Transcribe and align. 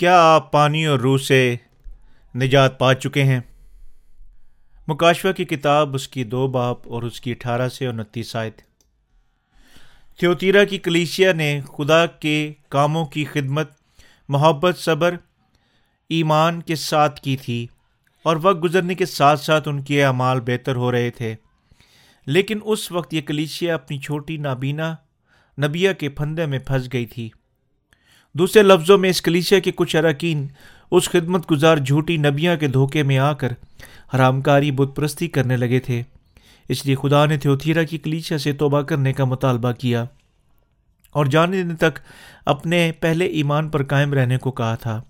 کیا 0.00 0.34
آپ 0.34 0.52
پانی 0.52 0.86
اور 0.86 0.98
روح 0.98 1.18
سے 1.18 1.56
نجات 2.34 2.78
پا 2.78 2.94
چکے 2.94 3.24
ہیں؟ 3.24 3.40
مکاشوہ 4.88 5.32
کی 5.32 5.44
کتاب، 5.44 5.94
اس 5.94 6.08
کی 6.08 6.24
دو 6.24 6.46
باپ 6.46 6.88
اور 6.88 7.02
اس 7.02 7.20
کی 7.20 7.30
اٹھارہ 7.30 7.68
سے 7.68 7.86
انتیس 7.86 8.36
آیت۔ 8.36 8.60
تھیوتیرا 10.18 10.64
کی 10.64 10.78
کلیشیا 10.78 11.32
نے 11.32 11.60
خدا 11.78 12.06
کے 12.06 12.52
کاموں 12.68 13.06
کی 13.06 13.24
خدمت، 13.24 13.70
محبت، 14.28 14.78
صبر، 14.78 15.16
ایمان 16.08 16.62
کے 16.62 16.74
ساتھ 16.74 17.20
کی 17.20 17.36
تھی 17.36 17.66
اور 18.22 18.36
وقت 18.42 18.64
گزرنے 18.64 18.94
کے 18.94 19.06
ساتھ 19.06 19.40
ساتھ 19.40 19.68
ان 19.68 19.82
کے 19.82 20.04
اعمال 20.04 20.40
بہتر 20.40 20.76
ہو 20.76 20.92
رہے 20.92 21.10
تھے۔ 21.10 21.34
لیکن 22.26 22.58
اس 22.64 22.92
وقت 22.92 23.14
یہ 23.14 23.20
کلیشیا 23.20 23.74
اپنی 23.74 23.98
چھوٹی 23.98 24.36
نابینا 24.36 24.94
نبیا 25.62 25.92
کے 25.92 26.08
پھندے 26.08 26.46
میں 26.46 26.58
پھنس 26.58 26.92
گئی 26.92 27.06
تھی۔ 27.06 27.30
دوسرے 28.34 28.62
لفظوں 28.62 28.98
میں 28.98 29.10
اس 29.10 29.22
کلیشیا 29.22 29.58
کے 29.58 29.72
کچھ 29.76 29.96
اراکین 29.96 30.46
اس 30.90 31.10
خدمت 31.10 31.50
گزار 31.50 31.76
جھوٹی 31.76 32.16
نبیاں 32.16 32.56
کے 32.56 32.66
دھوکے 32.66 33.02
میں 33.02 33.18
آ 33.18 33.32
کر 33.32 33.52
حرام 34.14 34.40
کاری 34.40 34.70
بت 34.70 34.96
پرستی 34.96 35.28
کرنے 35.28 35.56
لگے 35.56 35.80
تھے۔ 35.80 36.02
اس 36.68 36.86
لیے 36.86 36.94
خدا 37.02 37.26
نے 37.26 37.38
تھیوتھیرا 37.38 37.82
کی 37.82 37.98
کلیچیا 37.98 38.38
سے 38.38 38.52
توبہ 38.52 38.80
کرنے 38.80 39.12
کا 39.12 39.24
مطالبہ 39.24 39.72
کیا 39.72 40.04
اور 41.10 41.26
جانے 41.26 41.62
دن 41.62 41.76
تک 41.76 41.98
اپنے 42.46 42.92
پہلے 43.00 43.24
ایمان 43.24 43.68
پر 43.68 43.84
قائم 43.84 44.14
رہنے 44.14 44.38
کو 44.38 44.50
کہا 44.50 44.74
تھا۔ 44.74 45.02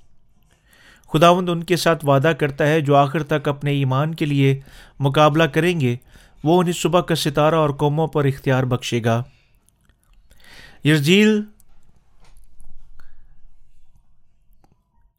خداوند 1.13 1.49
ان 1.49 1.65
کے 1.65 1.77
ساتھ 1.77 2.07
وعدہ 2.07 2.33
کرتا 2.39 2.67
ہے 2.67 2.81
جو 2.81 2.97
آخر 2.97 3.23
تک 3.23 3.49
اپنے 3.49 3.71
ایمان 3.71 4.15
کے 4.15 4.25
لیے 4.25 4.61
مقابلہ 4.99 5.45
کریں 5.45 5.81
گے، 5.81 5.97
وہ 6.45 6.61
انہیں 6.61 6.73
صبح 6.73 7.01
کا 7.01 7.15
ستارہ 7.15 7.55
اور 7.55 7.71
قوموں 7.71 8.07
پر 8.07 8.25
اختیار 8.25 8.63
بخشے 8.63 9.05
گا۔ 9.05 9.23
یرزیل 10.85 11.43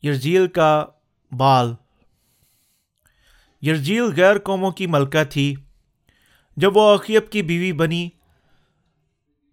یرزیل 0.03 0.47
کا 0.47 0.85
بال۔ 1.37 1.73
یرزیل 3.61 4.03
غیر 4.03 4.39
قوموں 4.39 4.71
کی 4.71 4.87
ملکہ 4.87 5.23
تھی۔ 5.23 5.55
جب 6.57 6.77
وہ 6.77 6.95
عقیب 6.95 7.29
کی 7.29 7.41
بیوی 7.41 7.73
بنی، 7.73 8.09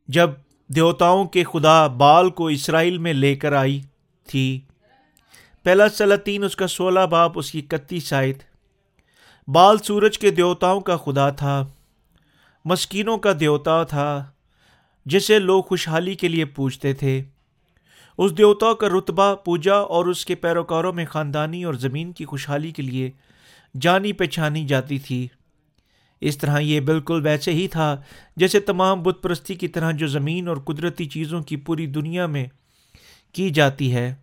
جب 0.09 0.31
دیوتاؤں 0.69 1.25
کے 1.25 1.45
خدا 1.45 1.87
بال 1.87 2.31
کو 2.31 2.47
اسرائیل 2.47 2.99
میں 2.99 3.13
لے 3.13 3.35
کر 3.35 3.53
آئی 3.53 3.81
تھی۔ 4.27 4.61
پہلا 5.63 5.89
سلاطین 5.89 6.45
اس 6.45 6.57
کا 6.57 6.67
سولہ 6.67 7.01
باپ، 7.01 7.33
اس 7.35 7.51
کی 7.51 7.61
کتی 7.61 8.01
شاید 8.01 8.39
بال 9.49 9.79
سورج 9.79 10.19
کے 10.19 10.31
دیوتاؤں 10.31 10.81
کا 10.81 10.97
خدا 10.97 11.31
تھا۔ 11.31 11.67
مسکینوں 12.65 13.19
کا 13.19 13.33
دیوتا 13.41 13.85
تھا، 13.85 14.31
جسے 15.07 15.39
لوگ 15.39 15.63
خوشحالی 15.63 16.15
کے 16.15 16.29
لیے 16.29 16.45
پوچھتے 16.45 16.93
تھے۔ 16.93 17.25
اس 18.19 18.39
دیوتا 18.39 18.75
کا 18.75 18.89
رتبہ، 18.89 19.35
پوجا 19.35 19.75
اور 19.75 20.07
اس 20.07 20.27
کے 20.27 20.35
پیروکاروں 20.35 20.93
میں 20.93 21.07
خاندانی 21.07 21.65
اور 21.65 21.75
زمین 21.75 22.13
کی 22.13 22.25
خوشحالی 22.25 22.71
کے 22.71 22.83
لیے 22.83 23.11
جانی 23.81 24.13
پہچانی 24.13 24.67
جاتی 24.67 24.99
تھی۔ 24.99 25.29
اس 26.21 26.39
طرح 26.39 26.59
یہ 26.59 26.81
بالکل 26.81 27.21
ویسے 27.25 27.53
ہی 27.53 27.69
تھا 27.69 28.01
جیسے 28.37 28.61
تمام 28.61 29.03
بت 29.03 29.23
پرستی 29.23 29.55
کی 29.55 29.69
طرح 29.69 29.91
جو 29.91 30.07
زمین 30.07 30.49
اور 30.49 30.57
قدرتی 30.57 31.05
چیزوں 31.05 31.43
کی 31.43 31.57
پوری 31.57 31.87
دنیا 31.87 32.27
میں 32.27 32.47
کی 33.33 33.51
جاتی 33.51 33.95
ہے۔ 33.95 34.15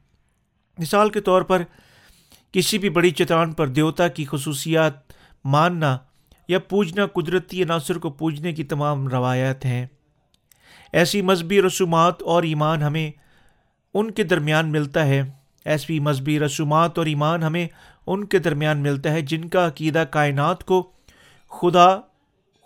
مثال 0.78 1.09
کے 1.09 1.22
طور 1.22 1.42
پر، 1.42 1.62
کسی 2.52 2.78
بھی 2.78 2.90
بڑی 2.90 3.12
چٹان 3.12 3.52
پر 3.52 3.68
دیوتا 3.68 4.08
کی 4.08 4.26
خصوصیات 4.26 4.94
ماننا 5.46 5.98
یا 6.48 6.59
پوجنا 6.59 7.06
قدرتی 7.06 7.64
عناصر 7.64 7.98
کو 7.98 8.09
پوجنے 8.09 8.54
کی 8.54 8.64
تمام 8.64 9.08
روایات 9.08 9.66
ہیں۔ 9.66 9.86
ایسی 10.94 11.22
مذہبی 11.22 11.62
رسومات 11.62 12.22
اور 12.22 12.44
ایمان 12.44 12.81
ہمیں 12.81 13.25
ان 13.95 14.11
کے 14.11 14.23
درمیان 14.23 14.72
ملتا 14.72 15.06
ہے۔ 15.06 15.23
ایسی 15.66 16.00
مذہبی 16.00 16.39
رسومات 16.39 16.97
اور 16.97 17.06
ایمان 17.06 17.44
ہمیں 17.44 17.67
ان 18.07 18.25
کے 18.25 18.39
درمیان 18.39 18.78
ملتا 18.78 19.11
ہے 19.11 19.22
جن 19.22 19.50
کا 19.50 19.67
عقیدہ 19.67 20.03
کائنات 20.11 20.63
کو 20.63 20.91
خدا، 21.50 21.97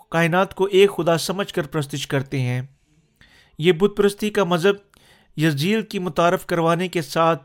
کائنات 0.09 0.55
کو 0.55 0.65
ایک 0.65 0.91
خدا 0.95 1.17
سمجھ 1.17 1.53
کر 1.53 1.67
پرستش 1.67 2.07
کرتے 2.07 2.41
ہیں۔ 2.41 2.61
یہ 3.57 3.71
بت 3.71 3.97
پرستی 3.97 4.29
کا 4.29 4.43
مذہب 4.43 4.99
یزیل 5.39 5.81
کی 5.81 5.99
متعارف 5.99 6.45
کروانے 6.45 6.87
کے 6.87 7.01
ساتھ 7.01 7.43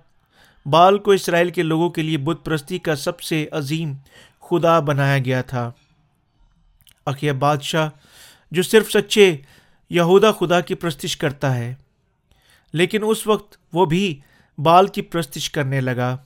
بال 0.69 0.99
کو 0.99 1.11
اسرائیل 1.11 1.51
کے 1.51 1.63
لوگوں 1.63 1.91
کے 1.91 2.03
لیے 2.03 2.19
بت 2.19 2.45
پرستی 2.45 2.79
کا 2.79 2.97
سب 2.97 3.21
سے 3.21 3.47
عظیم 3.53 3.93
خدا 4.41 4.81
بنایا 4.81 5.19
گیا 5.19 5.43
تھا۔ 5.43 5.73
عقیہ 7.07 7.33
بادشاہ 7.33 7.89
جو 8.51 8.63
صرف 8.63 8.91
سچے 8.91 9.37
یہودا 9.91 10.33
خدا 10.33 10.61
کی 10.61 10.75
پرستش 10.75 11.17
کرتا 11.17 11.57
ہے۔ 11.57 11.75
لیکن 12.75 12.99
اس 13.07 13.27
وقت 13.27 13.57
وہ 13.73 13.87
بھی 13.87 14.21
بال 14.59 14.87
کی 14.87 15.03
پرستش 15.03 15.51
کرنے 15.51 15.81
لگا۔ 15.81 16.17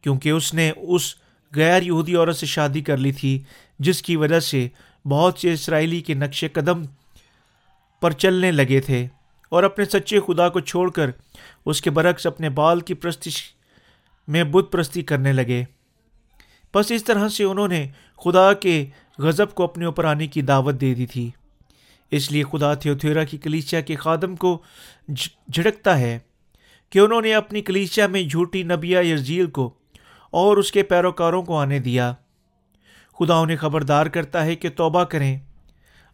کیونکہ 0.00 0.28
اس 0.28 0.54
نے 0.54 0.72
اس 0.76 1.14
غیر 1.54 1.82
یہودی 1.82 2.16
عورت 2.16 2.36
سے 2.36 2.46
شادی 2.46 2.80
کر 2.80 2.96
لی 2.96 3.12
تھی، 3.12 3.42
جس 3.78 4.02
کی 4.02 4.16
وجہ 4.16 4.40
سے 4.40 4.68
بہت 5.04 5.38
سے 5.38 5.52
اسرائیلی 5.52 6.00
کے 6.00 6.14
نقش 6.14 6.44
قدم 6.52 6.82
پر 8.00 8.10
چلنے 8.10 8.52
لگے 8.52 8.80
تھے 8.80 9.06
اور 9.48 9.62
اپنے 9.62 9.84
سچے 9.84 10.20
خدا 10.20 10.48
کو 10.48 10.60
چھوڑ 10.60 10.90
کر 10.90 11.10
اس 11.66 11.82
کے 11.82 11.90
برعکس 11.90 12.26
اپنے 12.26 12.50
بال 12.50 12.80
کی 12.80 12.94
پرستش 12.94 13.42
میں 14.28 14.44
بت 14.44 14.72
پرستی 14.72 15.02
کرنے 15.02 15.32
لگے۔ 15.32 15.64
بس 16.74 16.90
اس 16.90 17.04
طرح 17.04 17.28
سے 17.28 17.44
انہوں 17.44 17.68
نے 17.68 17.88
خدا 18.24 18.52
کے 18.52 18.86
غضب 19.18 19.54
کو 19.54 19.64
اپنے 19.64 19.84
اوپر 19.84 20.04
آنے 20.04 20.26
کی 20.26 20.42
دعوت 20.42 20.80
دے 20.80 20.94
دی 20.94 21.06
تھی۔ 21.06 21.30
اس 22.10 22.32
لیے 22.32 22.42
خدا 22.52 22.74
تھیوتھیرا 22.74 23.24
کی 23.24 23.38
کلیچیا 23.38 23.80
کے 23.80 23.96
خادم 23.96 24.36
کو 24.36 24.62
جھڑکتا 25.52 25.98
ہے 25.98 26.18
کہ 26.90 26.98
انہوں 26.98 27.22
نے 27.22 27.34
اپنی 27.34 27.62
کلیچیا 27.62 28.06
میں 28.06 28.22
جھوٹی 28.22 28.62
نبیا 28.62 29.00
یزیل 29.00 29.46
کو 29.46 29.74
اور 30.30 30.56
اس 30.56 30.72
کے 30.72 30.82
پیروکاروں 30.82 31.42
کو 31.42 31.56
آنے 31.56 31.78
دیا۔ 31.78 32.14
خدا 33.18 33.34
انہیں 33.34 33.56
خبردار 33.56 34.06
کرتا 34.06 34.44
ہے 34.44 34.56
کہ 34.56 34.68
توبہ 34.76 35.04
کریں۔ 35.04 35.38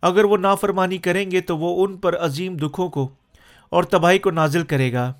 اگر 0.02 0.24
وہ 0.24 0.36
نافرمانی 0.36 0.98
کریں 0.98 1.30
گے 1.30 1.40
تو 1.40 1.58
وہ 1.58 1.86
ان 1.86 1.96
پر 1.96 2.16
عظیم 2.16 2.56
دکھوں 2.56 2.88
کو 2.88 3.08
اور 3.68 3.84
تباہی 3.84 4.18
کو 4.18 4.30
نازل 4.30 4.62
کرے 4.62 4.92
گا۔ 4.92 5.12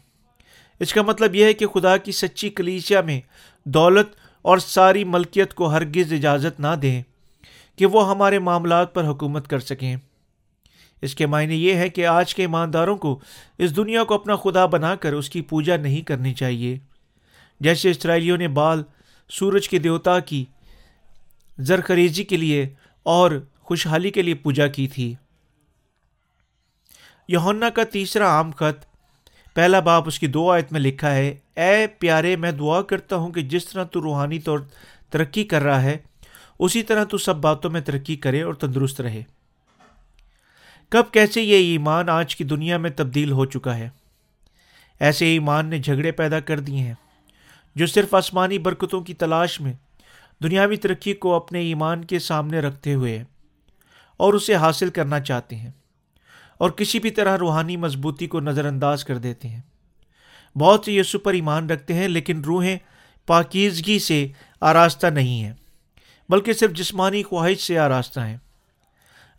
اس 0.81 0.95
کا 0.95 1.03
مطلب 1.03 1.35
یہ 1.35 1.45
ہے 1.45 1.55
کہ 1.55 1.67
خدا 1.67 1.97
کی 1.97 2.13
سچی 2.13 2.51
کلیچیا 2.51 3.01
میں 3.01 3.21
دولت 3.65 4.07
اور 4.43 4.59
ساری 4.59 5.05
ملکیت 5.05 5.55
کو 5.55 5.71
ہرگز 5.71 6.13
اجازت 6.13 6.61
نہ 6.61 6.75
دیں 6.83 7.03
کہ 7.77 7.87
وہ 7.87 8.11
ہمارے 8.11 8.39
معاملات 8.39 8.95
پر 8.95 9.05
حکومت 9.05 9.49
کر 9.49 9.59
سکیں۔ 9.59 9.97
اس 11.03 11.15
کے 11.15 11.27
معنی 11.27 11.55
یہ 11.55 11.75
ہے 11.75 11.89
کہ 11.89 12.07
آج 12.07 12.35
کے 12.35 12.43
ایمانداروں 12.43 12.97
کو 12.97 13.21
اس 13.59 13.77
دنیا 13.77 14.05
کو 14.05 14.15
اپنا 14.15 14.37
خدا 14.37 14.67
بنا 14.67 14.95
کر 14.95 15.13
اس 15.13 15.31
کی 15.31 15.43
پوجا 15.43 15.77
نہیں 15.77 16.01
کرنی 16.01 16.35
چاہیے۔ 16.35 16.79
جیسے 17.61 17.91
اسرائیلیوں 17.91 18.37
نے 18.37 18.49
بال 18.49 18.83
سورج 19.29 19.69
کے 19.69 19.79
دیوتا 19.79 20.21
کی 20.21 20.45
زرخریزی 21.59 22.25
کے 22.25 22.37
لیے 22.37 22.69
اور 23.03 23.31
خوشحالی 23.61 24.11
کے 24.11 24.23
لیے 24.23 24.35
پوجا 24.35 24.67
کی 24.67 24.89
تھی۔ 24.89 25.15
یونا 27.29 27.71
کا 27.71 27.85
تیسرا 27.85 28.27
عام 28.27 28.51
خط 28.51 28.85
پہلا 29.55 29.81
باپ 29.81 30.03
اس 30.07 30.19
کی 30.19 30.27
دو 30.27 30.51
آیت 30.51 30.73
میں 30.73 30.81
لکھا 30.81 31.15
ہے، 31.15 31.35
اے 31.57 31.87
پیارے، 31.99 32.37
میں 32.37 32.53
دعا 32.53 32.83
کرتا 32.83 33.17
ہوں 33.17 33.33
کہ 33.33 33.41
جس 33.41 33.67
طرح 33.67 33.85
تو 33.85 34.03
روحانی 34.03 34.39
طور 34.39 34.59
ترقی 35.11 35.45
کر 35.45 35.63
رہا 35.63 35.83
ہے، 35.83 35.97
اسی 36.59 36.83
طرح 36.83 37.05
تو 37.05 37.19
سب 37.19 37.37
باتوں 37.37 37.71
میں 37.71 37.81
ترقی 37.81 38.17
کرے 38.17 38.43
اور 38.43 38.55
تندرست 38.55 39.01
رہے۔ 39.01 39.23
کب 40.93 41.11
کیسے 41.13 41.43
یہ 41.43 41.57
ایمان 41.57 42.09
آج 42.09 42.37
کی 42.37 42.45
دنیا 42.45 42.77
میں 42.77 42.91
تبدیل 42.91 43.33
ہو 43.33 43.45
چکا 43.45 43.77
ہے؟ 43.79 43.89
ایسے 45.01 45.27
ایمان 45.27 45.67
نے 45.67 45.79
جھگڑے 45.79 46.13
پیدا 46.13 46.41
کر 46.41 46.61
دیے 46.61 46.79
ہیں، 46.79 46.95
جو 47.77 47.87
صرف 47.87 48.15
آسمانی 48.15 48.59
برکتوں 48.59 49.01
کی 49.01 49.15
تلاش 49.15 49.61
میں 49.61 49.73
دنیاوی 50.43 50.77
ترقی 50.77 51.13
کو 51.15 51.35
اپنے 51.35 51.61
ایمان 51.61 52.05
کے 52.05 52.19
سامنے 52.19 52.61
رکھتے 52.61 52.95
ہوئے 52.95 53.25
اور 54.17 54.35
اسے 54.35 54.55
حاصل 54.55 54.91
کرنا 54.91 55.21
چاہتے 55.21 55.57
ہیں 55.57 55.71
اور 56.59 56.71
کسی 56.71 56.99
بھی 56.99 57.11
طرح 57.11 57.39
روحانی 57.39 57.77
مضبوطی 57.77 58.27
کو 58.27 58.41
نظر 58.41 58.65
انداز 58.65 59.05
کر 59.05 59.19
دیتے 59.19 59.49
ہیں۔ 59.49 59.61
بہت 60.57 60.85
سے 60.85 60.93
یسو 60.93 61.19
پر 61.19 61.33
ایمان 61.33 61.71
رکھتے 61.71 61.95
ہیں، 61.95 62.09
لیکن 62.09 62.45
روحیں 62.45 62.77
پاکیزگی 63.27 63.99
سے 63.99 64.27
آراستہ 64.61 65.07
نہیں 65.07 65.43
ہیں، 65.45 65.55
بلکہ 66.29 66.53
صرف 66.53 66.73
جسمانی 66.73 67.23
خواہش 67.23 67.67
سے 67.67 67.79
آراستہ 67.79 68.21
ہیں۔ 68.21 68.37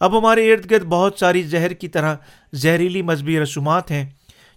اب 0.02 0.20
ہمارے 0.20 0.54
ارد 0.54 0.72
گرد 0.72 0.84
بہت 0.84 1.20
ساری 1.20 1.44
زہر 1.44 1.74
کی 1.74 1.88
طرح 1.88 2.16
زہریلی 2.54 3.02
مذہبی 3.02 3.40
رسومات 3.40 3.92
ہیں 3.92 4.10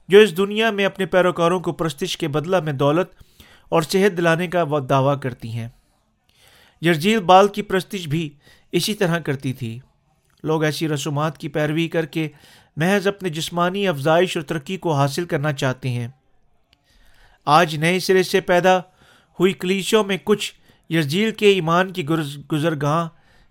جو 0.08 0.18
اس 0.18 0.36
دنیا 0.36 0.70
میں 0.70 0.84
اپنے 0.84 1.06
پیروکاروں 1.06 1.60
کو 1.60 1.72
پرستش 1.72 2.16
کے 2.16 2.28
بدلہ 2.28 2.60
میں 2.60 2.72
دولت 2.72 3.08
اور 3.68 3.82
صحت 3.82 4.16
دلانے 4.16 4.46
کا 4.46 4.64
دعویٰ 4.88 5.20
کرتی 5.20 5.48
ہیں۔ 5.48 5.68
یرجیل 6.82 7.18
بال 7.18 7.48
کی 7.48 7.62
پرستش 7.62 8.08
بھی 8.08 8.30
اسی 8.72 8.94
طرح 8.94 9.18
کرتی 9.18 9.52
تھی۔ 9.52 9.78
لوگ 10.42 10.64
ایسی 10.64 10.88
رسومات 10.88 11.38
کی 11.38 11.48
پیروی 11.48 11.88
کر 11.88 12.06
کے 12.06 12.28
محض 12.76 13.06
اپنے 13.06 13.28
جسمانی 13.28 13.88
افزائش 13.88 14.36
اور 14.36 14.44
ترقی 14.44 14.76
کو 14.76 14.92
حاصل 14.92 15.24
کرنا 15.24 15.52
چاہتے 15.52 15.88
ہیں۔ 15.88 16.08
آج 17.44 17.76
نئے 17.76 18.00
سرے 18.00 18.22
سے 18.22 18.40
پیدا 18.40 18.78
ہوئی 19.40 19.52
کلیشوں 19.52 20.04
میں 20.04 20.16
کچھ 20.24 20.54
یرجیل 20.92 21.30
کے 21.30 21.46
ایمان 21.46 21.92
کی 21.92 22.06
گزرگاہ 22.52 23.08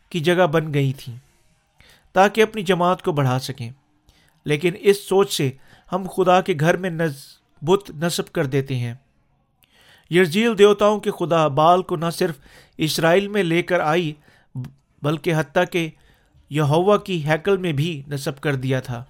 کی 0.09 0.19
جگہ 0.19 0.47
بن 0.47 0.73
گئی 0.73 0.93
تھیں۔ 0.93 1.32
تاکہ 2.13 2.41
اپنی 2.41 2.61
جماعت 2.61 3.01
کو 3.01 3.11
بڑھا 3.11 3.39
سکیں۔ 3.39 3.71
لیکن 4.45 4.73
اس 4.79 5.03
سوچ 5.03 5.33
سے 5.33 5.51
ہم 5.91 6.07
خدا 6.17 6.41
کے 6.41 6.53
گھر 6.59 6.77
میں 6.77 6.89
بت 7.61 7.89
نصب 7.89 8.31
کر 8.31 8.45
دیتے 8.45 8.75
ہیں۔ 8.75 8.93
یرزیل 10.11 10.57
دیوتاؤں 10.57 10.99
کے 10.99 11.11
خدا 11.11 11.47
بال 11.47 11.81
کو 11.81 11.95
نہ 11.95 12.09
صرف 12.13 12.35
اسرائیل 12.77 13.27
میں 13.27 13.43
لے 13.43 13.63
کر 13.63 13.79
آئی، 13.79 14.13
بلکہ 15.01 15.33
حتیٰ 15.37 15.63
کہ 15.71 15.89
یہوا 16.49 16.97
کی 16.97 17.25
ہیکل 17.25 17.57
میں 17.57 17.71
بھی 17.71 18.01
نصب 18.07 18.39
کر 18.39 18.55
دیا 18.55 18.79
تھا۔ 18.79 19.03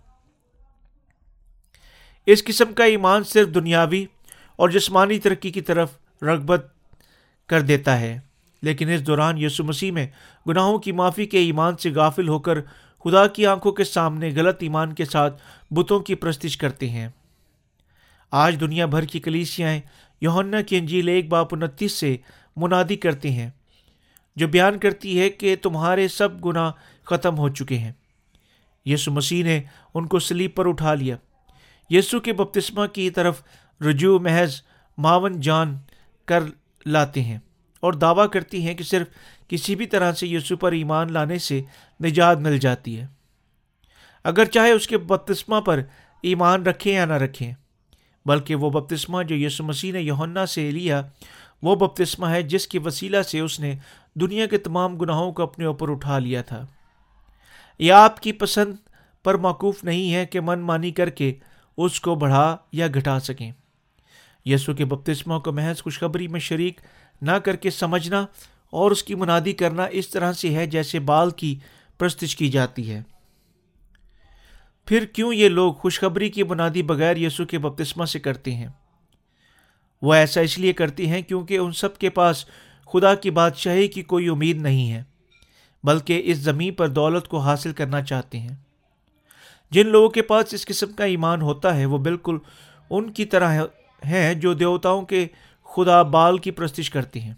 اس 2.26 2.44
قسم 2.44 2.74
کا 2.74 2.84
ایمان 2.84 3.24
صرف 3.24 3.48
دنیاوی 3.56 4.06
اور 4.56 4.70
جسمانی 4.70 5.20
ترقی 5.20 5.52
کی 5.52 5.62
طرف 5.62 5.92
رغبت 6.22 6.68
کر 7.48 7.62
دیتا 7.62 8.00
ہے۔ 8.00 8.20
لیکن 8.62 8.90
اس 8.90 9.08
دوران 9.08 9.38
یسو 9.38 9.64
مسیح 9.64 9.92
میں 9.92 10.08
گناہوں 10.48 10.78
کی 10.78 10.92
معافی 10.92 11.26
کے 11.26 11.38
ایمان 11.38 11.78
سے 11.78 11.92
غافل 11.92 12.28
ہو 12.28 12.40
کر 12.40 12.58
خدا 13.04 13.28
کی 13.28 13.46
آنکھوں 13.46 13.72
کے 13.72 13.84
سامنے 13.84 14.30
غلط 14.36 14.58
ایمان 14.60 14.94
کے 14.94 15.06
ساتھ 15.06 15.42
بتوں 15.72 16.00
کی 16.00 16.16
پرستش 16.16 16.58
کرتے 16.58 16.90
ہیں۔ 16.90 17.10
آج 18.32 18.60
دنیا 18.60 18.86
بھر 18.86 19.06
کی 19.06 19.20
کلیسیاں 19.20 19.78
یوہنا 20.22 20.62
کی 20.62 20.78
انجیل 20.78 21.08
ایک 21.08 21.30
باپ 21.30 21.48
انتیس 21.52 21.92
سے 21.92 22.18
منادی 22.56 22.96
کرتے 22.96 23.32
ہیں، 23.32 23.50
جو 24.36 24.48
بیان 24.48 24.80
کرتی 24.80 25.20
ہے 25.20 25.30
کہ 25.30 25.56
تمہارے 25.62 26.08
سب 26.08 26.46
گناہ 26.46 26.72
ختم 27.04 27.38
ہو 27.38 27.50
چکے 27.50 27.78
ہیں۔ 27.78 27.92
یسو 28.86 29.12
مسیح 29.12 29.44
نے 29.44 29.62
ان 29.94 30.08
کو 30.08 30.20
سلیب 30.20 30.56
پر 30.56 30.70
اٹھا 30.70 30.94
لیا۔ 30.94 31.16
یسو 31.90 32.20
کے 32.20 32.34
بپتسمہ 32.34 32.86
کی 32.86 33.10
طرف 33.10 33.44
رجوع 33.82 34.20
محض 34.20 34.62
معاون 34.98 35.42
جان 35.42 35.78
کر 36.26 36.44
لاتے 36.86 37.24
ہیں۔ 37.24 37.40
اور 37.84 37.94
دعویٰ 37.94 38.30
کرتی 38.30 38.68
ہیں 38.68 38.74
کہ 38.74 38.84
صرف 38.84 39.08
کسی 39.48 39.76
بھی 39.76 39.86
طرح 39.86 40.12
سے 40.12 40.28
یسو 40.28 40.58
پر 40.58 40.72
ایمان 40.72 41.14
لانے 41.14 41.38
سے 41.38 41.62
نجات 42.04 42.38
مل 42.38 42.58
جاتی 42.58 43.00
ہے۔ 43.00 43.08
اگر 44.24 44.46
چاہے 44.46 44.72
اس 44.72 44.88
کے 44.88 44.98
بپتسمہ 44.98 45.62
پر 45.62 45.80
ایمان 46.22 46.64
رکھیں 46.64 46.94
یا 46.94 47.06
نہ 47.06 47.14
رکھیں، 47.14 47.54
بلکہ 48.26 48.56
وہ 48.56 48.70
بپتسمہ 48.70 49.24
جو 49.24 49.36
یسو 49.36 49.64
مسیح 49.64 49.94
نے 49.94 50.02
یونا 50.02 50.46
سے 50.46 50.72
لیا، 50.72 51.02
وہ 51.62 51.76
بپتسمہ 51.76 52.26
ہے 52.26 52.42
جس 52.42 52.68
کی 52.68 52.80
وسیلہ 52.80 53.22
سے 53.22 53.40
اس 53.40 53.60
نے 53.60 53.76
دنیا 54.16 54.46
کے 54.46 54.58
تمام 54.58 54.98
گناہوں 54.98 55.32
کو 55.32 55.44
اپنے 55.44 55.66
اوپر 55.66 55.90
اٹھا 55.90 56.20
لیا 56.20 56.42
تھا۔ 56.42 56.66
یہ 57.80 57.94
آپ 57.94 58.20
کی 58.20 58.32
پسند 58.32 58.76
پر 59.24 59.36
موقوف 59.36 59.84
نہیں 59.84 60.14
ہے 60.14 60.26
کہ 60.26 60.40
من 60.42 60.60
مانی 60.60 60.92
کر 60.92 61.10
کے 61.10 61.34
اس 61.78 62.00
کو 62.00 62.16
بڑھا 62.16 62.58
یا 62.72 62.88
گھٹا 62.88 63.20
سکیں۔ 63.20 63.52
یسو 64.46 64.74
کے 64.74 64.86
بپتسموں 64.86 65.40
کو 65.40 65.52
محض 65.52 65.84
خوشخبری 65.84 66.28
میں 66.28 66.40
شریک 66.40 66.82
نہ 67.22 67.32
کر 67.32 67.56
کے 67.56 67.70
سمجھنا 67.70 68.26
اور 68.70 68.92
اس 68.92 69.04
کی 69.04 69.16
منادی 69.16 69.54
کرنا 69.54 69.86
اس 69.92 70.10
طرح 70.10 70.34
سے 70.34 70.56
ہے 70.56 70.66
جیسے 70.66 71.00
بال 71.00 71.30
کی 71.30 71.56
پرستش 71.98 72.36
کی 72.36 72.50
جاتی 72.50 72.92
ہے۔ 72.92 73.02
پھر 74.86 75.06
کیوں 75.06 75.34
یہ 75.34 75.50
لوگ 75.50 75.74
خوشخبری 75.74 76.30
کی 76.30 76.44
منادی 76.44 76.82
بغیر 76.84 77.18
یسو 77.18 77.46
کے 77.46 77.60
بپتسمہ 77.60 78.06
سے 78.06 78.20
کرتے 78.20 78.56
ہیں؟ 78.56 78.68
وہ 80.02 80.14
ایسا 80.14 80.42
اس 80.42 80.58
لیے 80.60 80.74
کرتی 80.74 81.10
ہیں 81.10 81.22
کیونکہ 81.22 81.58
ان 81.58 81.72
سب 81.72 81.98
کے 81.98 82.10
پاس 82.10 82.46
خدا 82.94 83.16
کی 83.16 83.32
بادشاہی 83.32 83.88
کی 83.88 84.02
کوئی 84.02 84.28
امید 84.28 84.58
نہیں 84.58 84.92
ہے، 84.92 85.04
بلکہ 85.84 86.22
اس 86.26 86.38
زمین 86.38 86.74
پر 86.74 86.88
دولت 86.88 87.28
کو 87.28 87.38
حاصل 87.38 87.74
کرنا 87.74 88.02
چاہتے 88.02 88.40
ہیں۔ 88.40 88.56
جن 89.72 89.88
لوگوں 89.88 90.10
کے 90.10 90.22
پاس 90.22 90.54
اس 90.54 90.66
قسم 90.66 90.92
کا 90.94 91.04
ایمان 91.04 91.42
ہوتا 91.42 91.78
ہے، 91.78 91.86
وہ 91.86 91.98
بالکل 91.98 92.38
ان 92.90 93.12
کی 93.14 93.26
طرح 93.26 93.66
ہیں 94.06 94.34
جو 94.34 94.54
دیوتاؤں 94.54 95.06
کے 95.06 95.28
خدا 95.76 96.02
بال 96.02 96.38
کی 96.38 96.52
پرستش 96.52 96.90
کرتے 96.90 97.20
ہیں۔ 97.20 97.34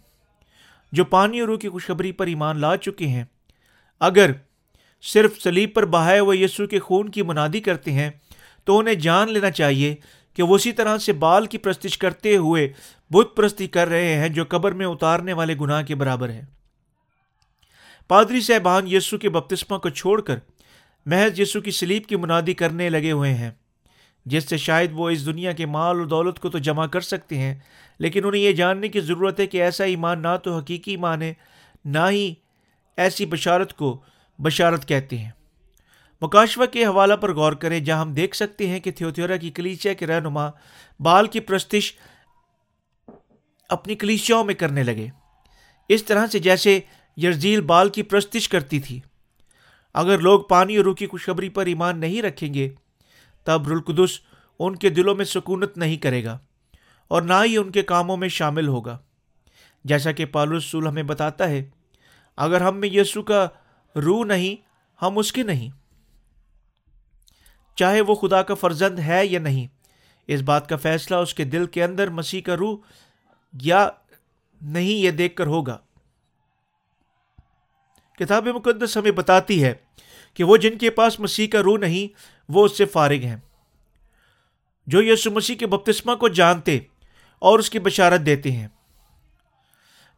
جو 0.92 1.04
پانی 1.04 1.40
اور 1.40 1.48
روح 1.48 1.58
کی 1.58 1.68
خوشخبری 1.68 2.12
پر 2.12 2.26
ایمان 2.26 2.60
لا 2.60 2.76
چکے 2.76 3.06
ہیں، 3.06 3.24
اگر 4.00 4.30
صرف 5.02 5.42
سلیب 5.42 5.74
پر 5.74 5.84
بہائے 5.84 6.18
ہوئے 6.18 6.38
یسو 6.38 6.66
کے 6.66 6.80
خون 6.80 7.08
کی 7.08 7.22
منادی 7.22 7.60
کرتے 7.60 7.92
ہیں، 7.92 8.10
تو 8.64 8.78
انہیں 8.78 8.94
جان 8.94 9.32
لینا 9.32 9.50
چاہیے 9.50 9.94
کہ 10.34 10.42
وہ 10.42 10.54
اسی 10.54 10.72
طرح 10.72 10.98
سے 10.98 11.12
بال 11.12 11.46
کی 11.46 11.58
پرستش 11.58 11.98
کرتے 11.98 12.36
ہوئے 12.36 12.72
بت 13.10 13.36
پرستی 13.36 13.66
کر 13.66 13.88
رہے 13.88 14.14
ہیں 14.14 14.28
جو 14.28 14.44
قبر 14.48 14.72
میں 14.72 14.86
اتارنے 14.86 15.32
والے 15.32 15.54
گناہ 15.60 15.82
کے 15.82 15.94
برابر 15.94 16.28
ہے 16.28 16.44
پادری 18.08 18.40
صاحبان 18.40 18.88
یسو 18.88 19.18
کے 19.18 19.28
بپتسمہ 19.28 19.78
کو 19.78 19.88
چھوڑ 19.88 20.20
کر 20.20 20.38
محض 21.06 21.40
یسو 21.40 21.60
کی 21.60 21.70
سلیب 21.70 22.06
کی 22.06 22.16
منادی 22.16 22.54
کرنے 22.54 22.90
لگے 22.90 23.12
ہوئے 23.12 23.34
ہیں۔ 23.34 23.50
جس 24.26 24.48
سے 24.48 24.56
شاید 24.56 24.90
وہ 24.92 25.10
اس 25.10 25.26
دنیا 25.26 25.52
کے 25.52 25.66
مال 25.66 25.96
اور 25.96 26.06
دولت 26.06 26.40
کو 26.40 26.50
تو 26.50 26.58
جمع 26.58 26.86
کر 26.86 27.00
سکتے 27.00 27.38
ہیں، 27.38 27.54
لیکن 27.98 28.24
انہیں 28.24 28.42
یہ 28.42 28.52
جاننے 28.52 28.88
کی 28.88 29.00
ضرورت 29.00 29.40
ہے 29.40 29.46
کہ 29.46 29.62
ایسا 29.62 29.84
ایمان 29.84 30.22
نہ 30.22 30.36
تو 30.42 30.58
حقیقی 30.58 30.90
ایمان 30.90 31.22
ہے، 31.22 31.34
نہ 31.84 32.10
ہی 32.10 32.34
ایسی 32.96 33.26
بشارت 33.26 33.72
کو 33.72 34.00
بشارت 34.38 34.88
کہتے 34.88 35.18
ہیں۔ 35.18 35.30
مکاشوہ 36.22 36.66
کے 36.66 36.84
حوالہ 36.84 37.14
پر 37.14 37.34
غور 37.34 37.52
کریں، 37.52 37.80
جہاں 37.80 38.00
ہم 38.00 38.12
دیکھ 38.12 38.36
سکتے 38.36 38.68
ہیں 38.68 38.80
کہ 38.80 38.90
تھیوتھیورا 38.90 39.36
کی 39.36 39.50
کلیچیا 39.50 39.92
کے 39.92 40.06
رہنما 40.06 40.50
بال 41.00 41.26
کی 41.26 41.40
پرستش 41.40 41.92
اپنی 43.68 43.94
کلیچیاؤں 43.94 44.44
میں 44.44 44.54
کرنے 44.54 44.82
لگے۔ 44.82 45.08
اس 45.88 46.04
طرح 46.04 46.26
سے 46.26 46.38
جیسے 46.38 46.80
یرزیل 47.16 47.60
بال 47.60 47.88
کی 47.88 48.02
پرستش 48.02 48.48
کرتی 48.48 48.80
تھی۔ 48.80 49.00
اگر 49.94 50.18
لوگ 50.18 50.40
پانی 50.40 50.76
اور 50.76 50.84
روح 50.84 50.94
کی 50.94 51.06
خوشخبری 51.06 51.48
پر 51.48 51.66
ایمان 51.66 51.98
نہیں 51.98 52.22
رکھیں 52.22 52.54
گے 52.54 52.68
تب 53.46 53.68
رلقدس 53.68 54.20
ان 54.58 54.76
کے 54.76 54.88
دلوں 54.88 55.14
میں 55.14 55.24
سکونت 55.24 55.78
نہیں 55.78 55.96
کرے 55.96 56.24
گا 56.24 56.38
اور 57.08 57.22
نہ 57.22 57.32
ہی 57.44 57.56
ان 57.56 57.72
کے 57.72 57.82
کاموں 57.82 58.16
میں 58.16 58.28
شامل 58.28 58.68
ہوگا۔ 58.68 58.98
جیسا 59.84 60.12
کہ 60.12 60.24
پالوسول 60.24 60.86
ہمیں 60.86 61.02
بتاتا 61.02 61.48
ہے، 61.48 61.70
اگر 62.36 62.60
ہم 62.60 62.76
میں 62.76 62.88
یسو 62.88 63.22
کا 63.22 63.48
روح 63.96 64.24
نہیں، 64.24 64.56
ہم 65.04 65.18
اس 65.18 65.32
کے 65.32 65.42
نہیں۔ 65.42 65.70
چاہے 67.76 68.00
وہ 68.00 68.14
خدا 68.14 68.42
کا 68.42 68.54
فرزند 68.54 68.98
ہے 68.98 69.26
یا 69.26 69.40
نہیں، 69.40 69.66
اس 70.26 70.42
بات 70.42 70.68
کا 70.68 70.76
فیصلہ 70.76 71.16
اس 71.16 71.34
کے 71.34 71.44
دل 71.44 71.66
کے 71.66 71.84
اندر 71.84 72.10
مسیح 72.10 72.40
کا 72.40 72.56
روح 72.56 72.78
یا 73.62 73.88
نہیں، 74.62 74.98
یہ 74.98 75.10
دیکھ 75.10 75.36
کر 75.36 75.46
ہوگا۔ 75.46 75.78
کتاب 78.18 78.48
مقدس 78.48 78.96
ہمیں 78.96 79.10
بتاتی 79.10 79.64
ہے 79.64 79.74
کہ 80.34 80.44
وہ 80.44 80.56
جن 80.56 80.78
کے 80.78 80.90
پاس 80.90 81.20
مسیح 81.20 81.48
کا 81.48 81.62
روح 81.62 81.78
نہیں 81.78 82.35
وہ 82.48 82.64
اس 82.64 82.78
سے 82.78 82.84
فارغ 82.84 83.24
ہیں۔ 83.24 83.36
جو 84.86 85.02
یسو 85.02 85.30
مسیح 85.30 85.56
کے 85.56 85.66
بپتسمہ 85.66 86.14
کو 86.14 86.28
جانتے 86.28 86.78
اور 87.38 87.58
اس 87.58 87.70
کی 87.70 87.78
بشارت 87.78 88.20
دیتے 88.26 88.52
ہیں۔ 88.52 88.68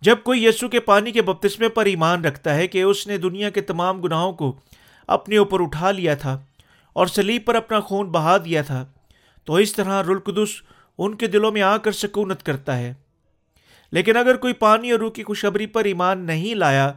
جب 0.00 0.16
کوئی 0.22 0.44
یسو 0.44 0.68
کے 0.68 0.80
پانی 0.80 1.12
کے 1.12 1.22
بپتسمے 1.22 1.68
پر 1.68 1.84
ایمان 1.86 2.24
رکھتا 2.24 2.54
ہے 2.54 2.66
کہ 2.66 2.82
اس 2.82 3.06
نے 3.06 3.18
دنیا 3.18 3.50
کے 3.50 3.60
تمام 3.60 4.00
گناہوں 4.00 4.32
کو 4.32 4.60
اپنے 5.06 5.36
اوپر 5.36 5.60
اٹھا 5.60 5.90
لیا 5.90 6.14
تھا 6.14 6.44
اور 6.92 7.06
سلیب 7.06 7.42
پر 7.44 7.54
اپنا 7.54 7.80
خون 7.80 8.10
بہا 8.10 8.36
دیا 8.36 8.62
تھا، 8.62 8.92
تو 9.44 9.54
اس 9.54 9.72
طرح 9.72 10.02
رلقدس 10.02 10.48
ان 10.98 11.14
کے 11.14 11.26
دلوں 11.26 11.52
میں 11.52 11.62
آ 11.62 11.76
کر 11.76 11.92
سکونت 11.92 12.42
کرتا 12.42 12.78
ہے۔ 12.78 12.94
لیکن 13.92 14.16
اگر 14.16 14.36
کوئی 14.36 14.52
پانی 14.52 14.90
اور 14.90 15.00
روح 15.00 15.10
کی 15.10 15.24
خوشبری 15.24 15.66
پر 15.66 15.84
ایمان 15.84 16.18
نہیں 16.18 16.54
لایا، 16.54 16.92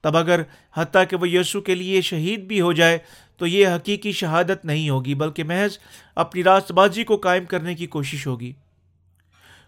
تب 0.00 0.16
اگر 0.16 0.40
حتیٰ 0.74 1.04
کہ 1.10 1.16
وہ 1.16 1.28
یسو 1.28 1.60
کے 1.60 1.74
لیے 1.74 2.00
شہید 2.00 2.40
بھی 2.40 2.60
ہو 2.60 2.72
جائے 2.72 2.98
تو 3.38 3.46
یہ 3.46 3.68
حقیقی 3.68 4.12
شہادت 4.12 4.64
نہیں 4.64 4.90
ہوگی، 4.90 5.14
بلکہ 5.14 5.44
محض 5.44 5.78
اپنی 6.14 6.44
راست 6.44 6.72
بازی 6.72 7.04
کو 7.04 7.16
قائم 7.16 7.44
کرنے 7.44 7.74
کی 7.74 7.86
کوشش 7.86 8.26
ہوگی۔ 8.26 8.52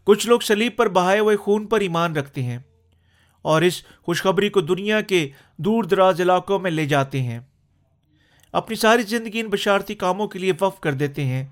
کچھ 0.05 0.27
لوگ 0.27 0.41
سلیب 0.41 0.77
پر 0.77 0.89
بہائے 0.89 1.19
ہوئے 1.19 1.37
خون 1.37 1.67
پر 1.67 1.81
ایمان 1.81 2.17
رکھتے 2.17 2.43
ہیں 2.43 2.59
اور 3.43 3.62
اس 3.62 3.83
خوشخبری 4.03 4.49
کو 4.49 4.61
دنیا 4.61 5.00
کے 5.00 5.29
دور 5.57 5.85
دراز 5.85 6.21
علاقوں 6.21 6.59
میں 6.59 6.71
لے 6.71 6.87
جاتے 6.87 7.23
ہیں۔ 7.23 7.39
اپنی 8.53 8.77
ساری 8.77 9.03
زندگی 9.03 9.41
ان 9.41 9.47
بشارتی 9.47 9.95
کاموں 9.95 10.29
کے 10.29 10.39
لیے 10.39 10.53
وف 10.61 10.81
کر 10.81 10.93
دیتے 10.93 11.25
ہیں 11.25 11.45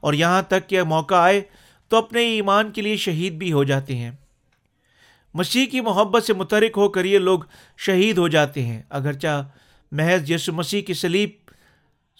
اور 0.00 0.14
یہاں 0.14 0.42
تک 0.42 0.68
کہ 0.68 0.82
موقع 0.82 1.14
آئے 1.14 1.40
تو 1.88 1.96
اپنے 1.96 2.20
ایمان 2.20 2.70
کے 2.70 2.82
لیے 2.82 2.96
شہید 2.96 3.32
بھی 3.32 3.52
ہو 3.52 3.64
جاتے 3.64 3.96
ہیں۔ 3.96 4.10
مسیح 5.34 5.66
کی 5.66 5.80
محبت 5.80 6.24
سے 6.24 6.32
متحرک 6.32 6.70
ہو 6.76 6.88
کر 6.88 7.04
یہ 7.04 7.18
لوگ 7.18 7.40
شہید 7.76 8.18
ہو 8.18 8.28
جاتے 8.28 8.66
ہیں، 8.66 8.82
اگرچہ 8.90 9.48
محض 9.92 10.30
یسو 10.30 10.52
مسیح 10.52 10.82
کی 10.82 10.94
سلیب 10.94 11.30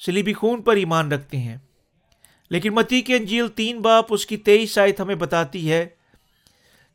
سلیبی 0.05 0.33
خون 0.33 0.63
پر 0.63 0.77
ایمان 0.77 1.13
رکھتے 1.13 1.37
ہیں۔ 1.37 1.57
لیکن 2.51 2.75
متی 2.75 3.01
کی 3.01 3.15
انجیل 3.15 3.49
تین 3.49 3.81
باپ 3.81 4.05
اس 4.11 4.27
کی 4.27 4.37
تیئیس 4.37 4.79
آیت 4.79 5.01
ہمیں 5.01 5.15
بتاتی 5.15 5.73
ہے 5.73 5.87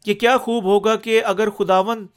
کہ 0.05 0.13
کیا 0.13 0.37
خوب 0.37 0.63
ہوگا 0.63 0.95
کہ 0.95 1.21
اگر 1.25 1.49
خداون 1.49 2.07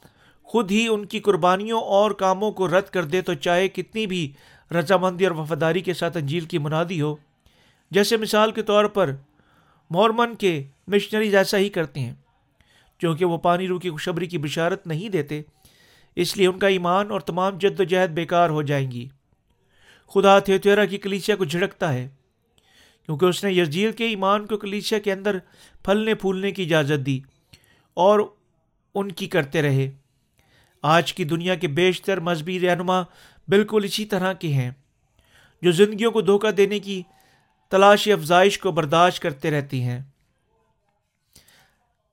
خود 0.42 0.70
ہی 0.70 0.87
ان 0.88 1.04
کی 1.04 1.20
قربانیوں 1.20 1.80
اور 1.80 2.11
کاموں 2.11 2.52
کو 2.52 2.68
رد 2.68 2.90
کر 2.90 3.04
دے 3.04 3.20
تو 3.20 3.34
چاہے 3.34 3.68
کتنی 3.68 4.06
بھی 4.06 4.32
رضامندی 4.70 5.26
اور 5.26 5.37
وفاداری 5.37 5.80
کے 5.80 5.94
ساتھ 5.94 6.16
انجیل 6.16 6.44
کی 6.44 6.58
منادی 6.58 7.00
ہو۔ 7.00 7.16
جیسے 7.90 8.16
مثال 8.16 8.52
کے 8.52 8.62
طور 8.62 8.84
پر 8.84 9.16
مورمن 9.90 10.34
کے 10.34 10.62
مشنریز 10.87 11.34
ایسا 11.34 11.58
ہی 11.58 11.68
کرتے 11.68 12.00
ہیں 12.00 12.14
کیونکہ 12.99 13.25
وہ 13.25 13.38
پانی 13.38 13.68
رو 13.68 13.78
کی 13.78 13.90
خوشبری 13.90 14.26
کی 14.26 14.38
بشارت 14.38 14.87
نہیں 14.87 15.08
دیتے۔ 15.08 15.42
اس 16.16 16.37
لیے 16.37 16.47
ان 16.47 16.59
کا 16.59 16.66
ایمان 16.66 17.11
اور 17.11 17.21
تمام 17.21 17.59
جد 17.59 17.80
و 17.80 17.85
جہد 17.85 18.11
بیکار 18.11 18.50
ہو 18.50 18.62
جائیں 18.62 18.90
گی۔ 18.90 19.06
خدا 20.14 20.38
تھیوتیرا 20.38 20.85
کی 20.85 20.99
کلیچیا 20.99 21.37
کو 21.37 21.44
جھڑکتا 21.44 21.92
ہے، 21.92 22.09
کیونکہ 23.09 23.26
اس 23.26 23.44
نے 23.44 23.52
یزیر 23.52 23.90
کے 23.90 24.06
ایمان 24.06 24.47
کو 24.47 24.56
کلیچیا 24.56 24.99
کے 24.99 25.12
اندر 25.12 25.38
پھلنے 25.85 26.14
پھولنے 26.14 26.50
کی 26.50 26.62
اجازت 26.62 27.06
دی 27.06 27.18
اور 27.97 28.21
ان 28.94 29.12
کی 29.12 29.26
کرتے 29.26 29.62
رہے۔ 29.62 29.90
آج 30.83 31.12
کی 31.14 31.25
دنیا 31.25 31.54
کے 31.54 31.68
بیشتر 31.68 32.21
مذہبی 32.21 32.59
رہنما 32.61 33.02
بالکل 33.49 33.80
اسی 33.85 34.04
طرح 34.04 34.33
کے 34.33 34.49
ہیں، 34.49 34.71
جو 35.62 35.73
زندگیوں 35.73 36.11
کو 36.11 36.21
دھوکہ 36.21 36.50
دینے 36.50 36.78
کی 36.78 37.02
تلاش 37.73 38.09
افزائش 38.09 38.59
کو 38.59 38.73
برداشت 38.73 39.23
کرتے 39.23 39.50
رہتی 39.50 39.83
ہیں۔ 39.83 40.00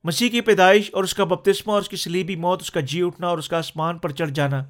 مسیح 0.04 0.30
کی 0.30 0.42
پیدائش 0.42 0.90
اور 0.94 1.04
اس 1.04 1.14
کا 1.14 1.24
بپتسمہ 1.24 1.74
اور 1.74 1.82
اس 1.82 1.90
کی 1.90 1.96
سلیبی 1.96 2.36
موت، 2.36 2.62
اس 2.62 2.72
کا 2.72 2.80
جی 2.80 3.02
اٹھنا 3.02 3.28
اور 3.28 3.38
اس 3.38 3.50
کا 3.50 3.58
آسمان 3.58 3.98
پر 3.98 4.12
چڑھ 4.12 4.32
جانا۔ 4.32 4.64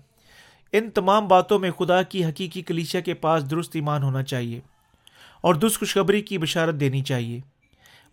ان 0.71 0.89
تمام 0.89 1.27
باتوں 1.27 1.59
میں 1.59 1.71
خدا 1.71 2.01
کی 2.03 2.25
حقیقی 2.25 2.61
کلیسیا 2.61 3.01
کے 3.01 3.13
پاس 3.13 3.51
درست 3.51 3.71
ایمان 3.73 4.03
ہونا 4.03 4.23
چاہیے 4.23 4.59
اور 5.41 5.55
درست 5.55 5.79
خوشخبری 5.79 6.21
کی 6.21 6.37
بشارت 6.37 6.75
دینی 6.75 7.01
چاہیے، 7.01 7.39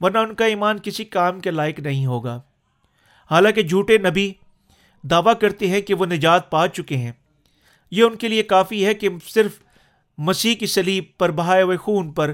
ورنہ 0.00 0.18
ان 0.18 0.34
کا 0.34 0.44
ایمان 0.44 0.78
کسی 0.82 1.04
کام 1.04 1.40
کے 1.40 1.50
لائق 1.50 1.80
نہیں 1.80 2.06
ہوگا۔ 2.06 2.40
حالانکہ 3.30 3.62
جھوٹے 3.62 3.98
نبی 3.98 4.32
دعویٰ 5.02 5.34
کرتے 5.40 5.66
ہیں 5.66 5.80
کہ 5.80 5.94
وہ 5.94 6.06
نجات 6.06 6.50
پا 6.50 6.68
چکے 6.68 6.96
ہیں۔ 6.96 7.12
یہ 7.90 8.02
ان 8.02 8.16
کے 8.16 8.28
لیے 8.28 8.42
کافی 8.42 8.86
ہے 8.86 8.94
کہ 8.94 9.08
صرف 9.28 9.52
مسیح 10.18 10.54
کی 10.54 10.66
سلیب 10.66 11.04
پر 11.18 11.30
بہائے 11.30 11.62
ہوئے 11.62 11.76
خون 11.76 12.12
پر 12.12 12.32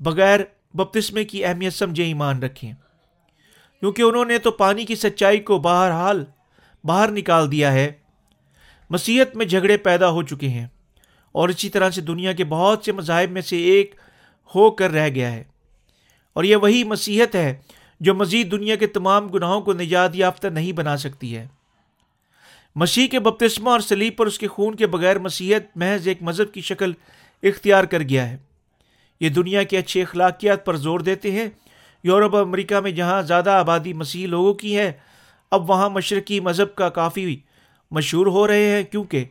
بغیر 0.00 0.40
بپتسمے 0.74 1.24
کی 1.24 1.44
اہمیت 1.44 1.72
سمجھے 1.72 2.04
ایمان 2.04 2.42
رکھیں۔ 2.42 2.72
کیونکہ 3.80 4.02
انہوں 4.02 4.24
نے 4.24 4.38
تو 4.38 4.50
پانی 4.50 4.84
کی 4.84 4.94
سچائی 4.94 5.38
کو 5.38 5.58
باہر 5.58 5.90
حال 5.90 6.24
باہر 6.84 7.10
نکال 7.10 7.52
دیا 7.52 7.72
ہے۔ 7.72 7.92
مسیحت 8.90 9.36
میں 9.36 9.46
جھگڑے 9.46 9.76
پیدا 9.76 10.10
ہو 10.10 10.22
چکے 10.22 10.48
ہیں 10.48 10.66
اور 11.32 11.48
اسی 11.48 11.68
طرح 11.68 11.90
سے 11.90 12.00
دنیا 12.00 12.32
کے 12.32 12.44
بہت 12.44 12.84
سے 12.84 12.92
مذاہب 12.92 13.30
میں 13.30 13.42
سے 13.42 13.56
ایک 13.56 13.94
ہو 14.54 14.70
کر 14.70 14.90
رہ 14.90 15.08
گیا 15.08 15.32
ہے۔ 15.32 15.44
اور 16.32 16.44
یہ 16.44 16.56
وہی 16.56 16.84
مسیحت 16.84 17.34
ہے 17.34 17.56
جو 18.00 18.14
مزید 18.14 18.50
دنیا 18.50 18.76
کے 18.76 18.86
تمام 18.86 19.28
گناہوں 19.28 19.60
کو 19.60 19.72
نجات 19.72 20.10
یافتہ 20.14 20.46
نہیں 20.46 20.72
بنا 20.72 20.96
سکتی 20.96 21.36
ہے۔ 21.36 21.46
مسیح 22.74 23.06
کے 23.06 23.20
بپتسمہ 23.20 23.70
اور 23.70 23.80
سلیب 23.80 24.16
پر 24.16 24.26
اس 24.26 24.38
کے 24.38 24.48
خون 24.48 24.74
کے 24.74 24.86
بغیر 24.86 25.18
مسیحت 25.18 25.76
محض 25.76 26.08
ایک 26.08 26.22
مذہب 26.22 26.52
کی 26.52 26.60
شکل 26.60 26.92
اختیار 27.42 27.84
کر 27.84 28.00
گیا 28.00 28.30
ہے۔ 28.30 28.36
یہ 29.20 29.28
دنیا 29.28 29.62
کے 29.62 29.78
اچھے 29.78 30.02
اخلاقیات 30.02 30.66
پر 30.66 30.76
زور 30.76 31.00
دیتے 31.00 31.30
ہیں 31.30 31.48
یورپ 32.04 32.34
اور 32.34 32.42
امریکہ 32.42 32.80
میں 32.80 32.90
جہاں 32.90 33.22
زیادہ 33.22 33.50
آبادی 33.50 33.92
مسیحی 33.92 34.26
لوگوں 34.26 34.54
کی 34.54 34.78
ہے، 34.78 34.92
اب 35.50 35.70
وہاں 35.70 35.90
مشرقی 35.90 36.40
مذہب 36.40 36.74
کا 36.74 36.88
کافی 36.88 37.36
مشہور 37.90 38.26
ہو 38.26 38.46
رہے 38.46 38.76
ہیں۔ 38.76 38.82
کیونکہ؟ 38.82 39.24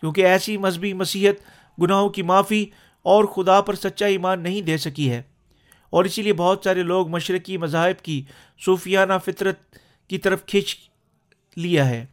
کیونکہ 0.00 0.26
ایسی 0.26 0.56
مذہبی 0.56 0.92
مسیحت 0.92 1.34
گناہوں 1.82 2.08
کی 2.08 2.22
معافی 2.22 2.66
اور 3.02 3.24
خدا 3.24 3.60
پر 3.60 3.74
سچا 3.74 4.06
ایمان 4.06 4.42
نہیں 4.42 4.62
دے 4.62 4.76
سکی 4.76 5.10
ہے۔ 5.10 5.22
اور 5.90 6.04
اسی 6.04 6.22
لیے 6.22 6.32
بہت 6.32 6.60
سارے 6.64 6.82
لوگ 6.82 7.08
مشرقی 7.08 7.56
مذاہب 7.56 8.04
کی 8.04 8.24
صوفیانہ 8.64 9.12
فطرت 9.24 9.58
کی 10.08 10.18
طرف 10.18 10.46
کھینچ 10.46 10.76
لیا 11.56 11.88
ہے۔ 11.88 12.06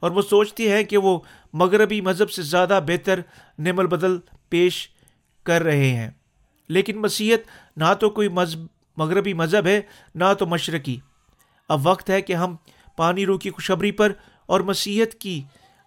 اور 0.00 0.10
وہ 0.10 0.22
سوچتے 0.22 0.72
ہیں 0.72 0.84
کہ 0.84 0.96
وہ 0.96 1.20
مغربی 1.52 2.00
مذہب 2.00 2.30
سے 2.30 2.42
زیادہ 2.42 2.80
بہتر 2.86 3.20
نعم 3.58 3.78
البدل 3.78 4.16
پیش 4.48 4.88
کر 5.44 5.62
رہے 5.62 5.90
ہیں۔ 5.90 6.10
لیکن 6.68 7.00
مسیحت 7.00 7.38
نہ 7.76 7.94
تو 8.00 8.10
کوئی 8.10 8.28
مذہب 8.28 8.77
مغربی 8.98 9.34
مذہب 9.34 9.66
ہے، 9.66 9.80
نہ 10.14 10.24
تو 10.38 10.46
مشرقی۔ 10.46 11.00
اب 11.68 11.86
وقت 11.86 12.10
ہے 12.10 12.20
کہ 12.20 12.32
ہم 12.32 12.56
پانی 12.96 13.26
رو 13.26 13.38
کی 13.38 13.50
خوشبری 13.50 13.92
پر 13.92 14.12
اور 14.46 14.60
مسیحت 14.60 15.14
کی 15.14 15.42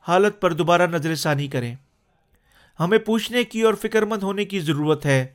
حالت 0.07 0.41
پر 0.41 0.53
دوبارہ 0.53 0.87
نظر 0.87 1.15
ثانی 1.15 1.47
کریں۔ 1.47 1.75
ہمیں 2.79 2.97
پوچھنے 2.97 3.43
کی 3.43 3.61
اور 3.61 3.73
فکر 3.73 4.01
مند 4.01 4.23
ہونے 4.23 4.45
کی 4.45 4.59
ضرورت 4.59 5.05
ہے۔ 5.05 5.27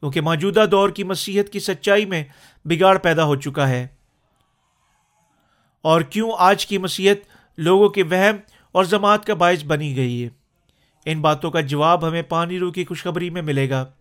کیونکہ 0.00 0.20
موجودہ 0.20 0.64
دور 0.70 0.90
کی 0.90 1.04
مسیحت 1.04 1.52
کی 1.52 1.60
سچائی 1.60 2.06
میں 2.06 2.24
بگاڑ 2.64 2.98
پیدا 2.98 3.24
ہو 3.24 3.36
چکا 3.36 3.68
ہے۔ 3.68 3.86
اور 5.82 6.00
کیوں 6.00 6.30
آج 6.38 6.66
کی 6.66 6.78
مسیحت 6.78 7.16
لوگوں 7.58 7.88
کے 7.88 8.02
وہم 8.02 8.36
اور 8.72 8.84
جماعت 8.84 9.24
کا 9.24 9.34
باعث 9.34 9.64
بنی 9.64 9.96
گئی 9.96 10.24
ہے؟ 10.24 10.28
ان 11.04 11.20
باتوں 11.20 11.50
کا 11.50 11.60
جواب 11.60 12.08
ہمیں 12.08 12.22
پانی 12.22 12.58
رو 12.58 12.72
کی 12.72 12.84
خوشخبری 12.84 13.30
میں 13.30 13.42
ملے 13.42 13.70
گا۔ 13.70 13.92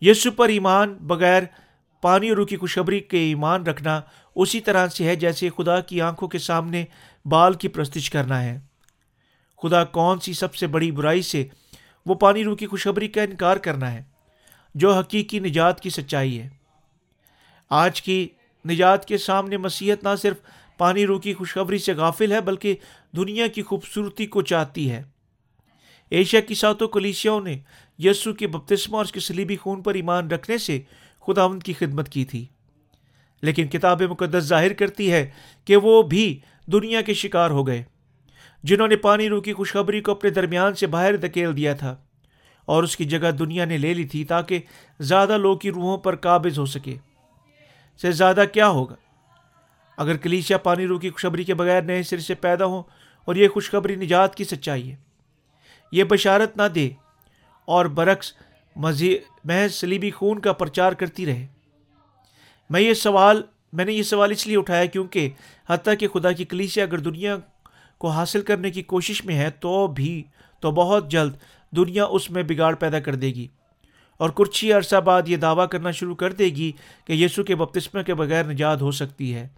یسو 0.00 0.30
پر 0.30 0.48
ایمان 0.48 0.94
بغیر 0.94 1.42
پانی 2.02 2.30
رو 2.30 2.46
کی 2.46 2.56
خوشخبری 2.56 3.00
کے 3.00 3.18
ایمان 3.18 3.66
رکھنا 3.66 4.00
اسی 4.34 4.60
طرح 4.60 4.86
سے 4.86 5.04
ہے 5.04 5.16
جیسے 5.16 5.48
خدا 5.56 5.80
کی 5.80 6.00
آنکھوں 6.00 6.28
کے 6.28 6.38
سامنے 6.38 6.84
بال 7.24 7.54
کی 7.54 7.68
پرستش 7.68 8.10
کرنا 8.10 8.42
ہے۔ 8.44 8.60
خدا 9.62 9.84
کون 9.84 10.20
سی 10.20 10.32
سب 10.32 10.54
سے 10.54 10.66
بڑی 10.66 10.90
برائی 10.90 11.22
سے 11.22 11.46
وہ 12.06 12.14
پانی 12.14 12.44
رو 12.44 12.56
کی 12.56 12.66
خوشخبری 12.66 13.08
کا 13.08 13.22
انکار 13.22 13.56
کرنا 13.56 13.92
ہے، 13.92 14.02
جو 14.74 14.92
حقیقی 14.92 15.38
نجات 15.38 15.80
کی 15.80 15.90
سچائی 15.90 16.40
ہے۔ 16.40 16.48
آج 17.70 18.02
کی 18.02 18.28
نجات 18.68 19.04
کے 19.04 19.18
سامنے 19.18 19.56
مسیحت 19.56 20.04
نہ 20.04 20.16
صرف 20.22 20.36
پانی 20.78 21.06
رو 21.06 21.18
کی 21.18 21.34
خوشخبری 21.34 21.78
سے 21.78 21.92
غافل 21.92 22.32
ہے، 22.32 22.40
بلکہ 22.40 22.76
دنیا 23.16 23.46
کی 23.46 23.62
خوبصورتی 23.62 24.26
کو 24.26 24.42
چاہتی 24.42 24.90
ہے۔ 24.90 25.02
ایشیا 26.10 26.40
کی 26.40 26.54
ساتوں 26.54 26.88
کلیسیاؤں 26.88 27.40
نے 27.40 27.58
یسو 27.98 28.32
کے 28.32 28.46
بپتسمہ 28.46 28.96
اور 28.96 29.04
اس 29.04 29.12
کے 29.12 29.20
سلیبی 29.20 29.56
خون 29.56 29.82
پر 29.82 29.94
ایمان 29.94 30.30
رکھنے 30.30 30.58
سے 30.58 30.80
خداوند 31.26 31.62
کی 31.62 31.72
خدمت 31.72 32.08
کی 32.08 32.24
تھی۔ 32.24 32.44
لیکن 33.42 33.68
کتاب 33.68 34.02
مقدس 34.02 34.44
ظاہر 34.44 34.72
کرتی 34.72 35.10
ہے 35.12 35.30
کہ 35.66 35.76
وہ 35.76 36.02
بھی 36.02 36.38
دنیا 36.66 37.00
کے 37.00 37.14
شکار 37.14 37.50
ہو 37.50 37.66
گئے، 37.66 37.82
جنہوں 38.64 38.88
نے 38.88 38.96
پانی 38.96 39.28
رو 39.28 39.40
کی 39.40 39.52
خوشخبری 39.52 40.00
کو 40.00 40.12
اپنے 40.12 40.30
درمیان 40.30 40.74
سے 40.74 40.86
باہر 40.86 41.16
دھکیل 41.16 41.56
دیا 41.56 41.74
تھا، 41.74 41.94
اور 42.68 42.82
اس 42.82 42.96
کی 42.96 43.04
جگہ 43.04 43.30
دنیا 43.30 43.64
نے 43.64 43.78
لے 43.78 43.92
لی 43.94 44.04
تھی 44.04 44.24
تاکہ 44.24 44.60
زیادہ 45.00 45.38
لوگ 45.38 45.58
کی 45.58 45.70
روحوں 45.70 45.98
پر 45.98 46.16
قابض 46.16 46.58
ہو 46.58 46.66
سکے۔ 46.66 46.96
سے 48.00 48.10
زیادہ 48.12 48.44
کیا 48.52 48.68
ہوگا؟ 48.68 48.94
اگر 49.98 50.16
کلیشیا 50.16 50.58
پانی 50.58 50.86
رو 50.86 50.98
کی 50.98 51.10
خوشخبری 51.10 51.44
کے 51.44 51.54
بغیر 51.54 51.82
نئے 51.82 52.02
سر 52.02 52.18
سے 52.18 52.34
پیدا 52.34 52.64
ہوں 52.64 52.82
اور 53.28 53.36
یہ 53.36 53.48
خوشخبری 53.48 53.96
نجات 53.96 54.34
کی 54.34 54.44
سچائی 54.44 54.90
ہے، 54.90 54.96
یہ 55.92 56.04
بشارت 56.04 56.56
نہ 56.56 56.68
دے 56.74 56.88
اور 57.68 57.86
برعکس 57.86 58.32
مزید 58.76 59.20
محض 59.44 59.74
سلیبی 59.74 60.10
خون 60.10 60.38
کا 60.38 60.52
پرچار 60.52 60.92
کرتی 60.92 61.26
رہے۔ 61.26 61.46
میں 62.70 62.80
یہ 62.80 62.94
سوال، 62.94 63.42
میں 63.72 63.84
نے 63.84 63.92
یہ 63.92 64.02
سوال 64.02 64.30
اس 64.30 64.46
لیے 64.46 64.58
اٹھایا 64.58 64.84
کیونکہ 64.84 65.30
حتیٰ 65.68 65.94
کہ 66.00 66.08
خدا 66.08 66.32
کی 66.32 66.44
کلیسیا 66.44 66.84
اگر 66.84 66.98
دنیا 66.98 67.36
کو 67.98 68.08
حاصل 68.08 68.42
کرنے 68.42 68.70
کی 68.70 68.82
کوشش 68.82 69.24
میں 69.24 69.38
ہے 69.38 69.50
تو 69.50 69.86
بھی، 69.86 70.22
تو 70.60 70.70
بہت 70.70 71.10
جلد 71.10 71.32
دنیا 71.76 72.04
اس 72.04 72.30
میں 72.30 72.42
بگاڑ 72.42 72.74
پیدا 72.74 73.00
کر 73.00 73.14
دے 73.14 73.26
گی۔ 73.26 73.48
اور 74.16 74.30
کچھ 74.30 74.64
ہی 74.64 74.72
عرصہ 74.72 74.96
بعد 74.96 75.22
یہ 75.26 75.36
دعویٰ 75.36 75.68
کرنا 75.68 75.90
شروع 75.90 76.14
کر 76.14 76.32
دے 76.32 76.44
گی 76.44 76.72
کہ 77.04 77.12
یسو 77.12 77.44
کے 77.44 77.54
بپتسمہ 77.54 78.02
کے 78.02 78.14
بغیر 78.14 78.44
نجات 78.44 78.82
ہو 78.82 78.90
سکتی 78.90 79.34
ہے۔ 79.34 79.48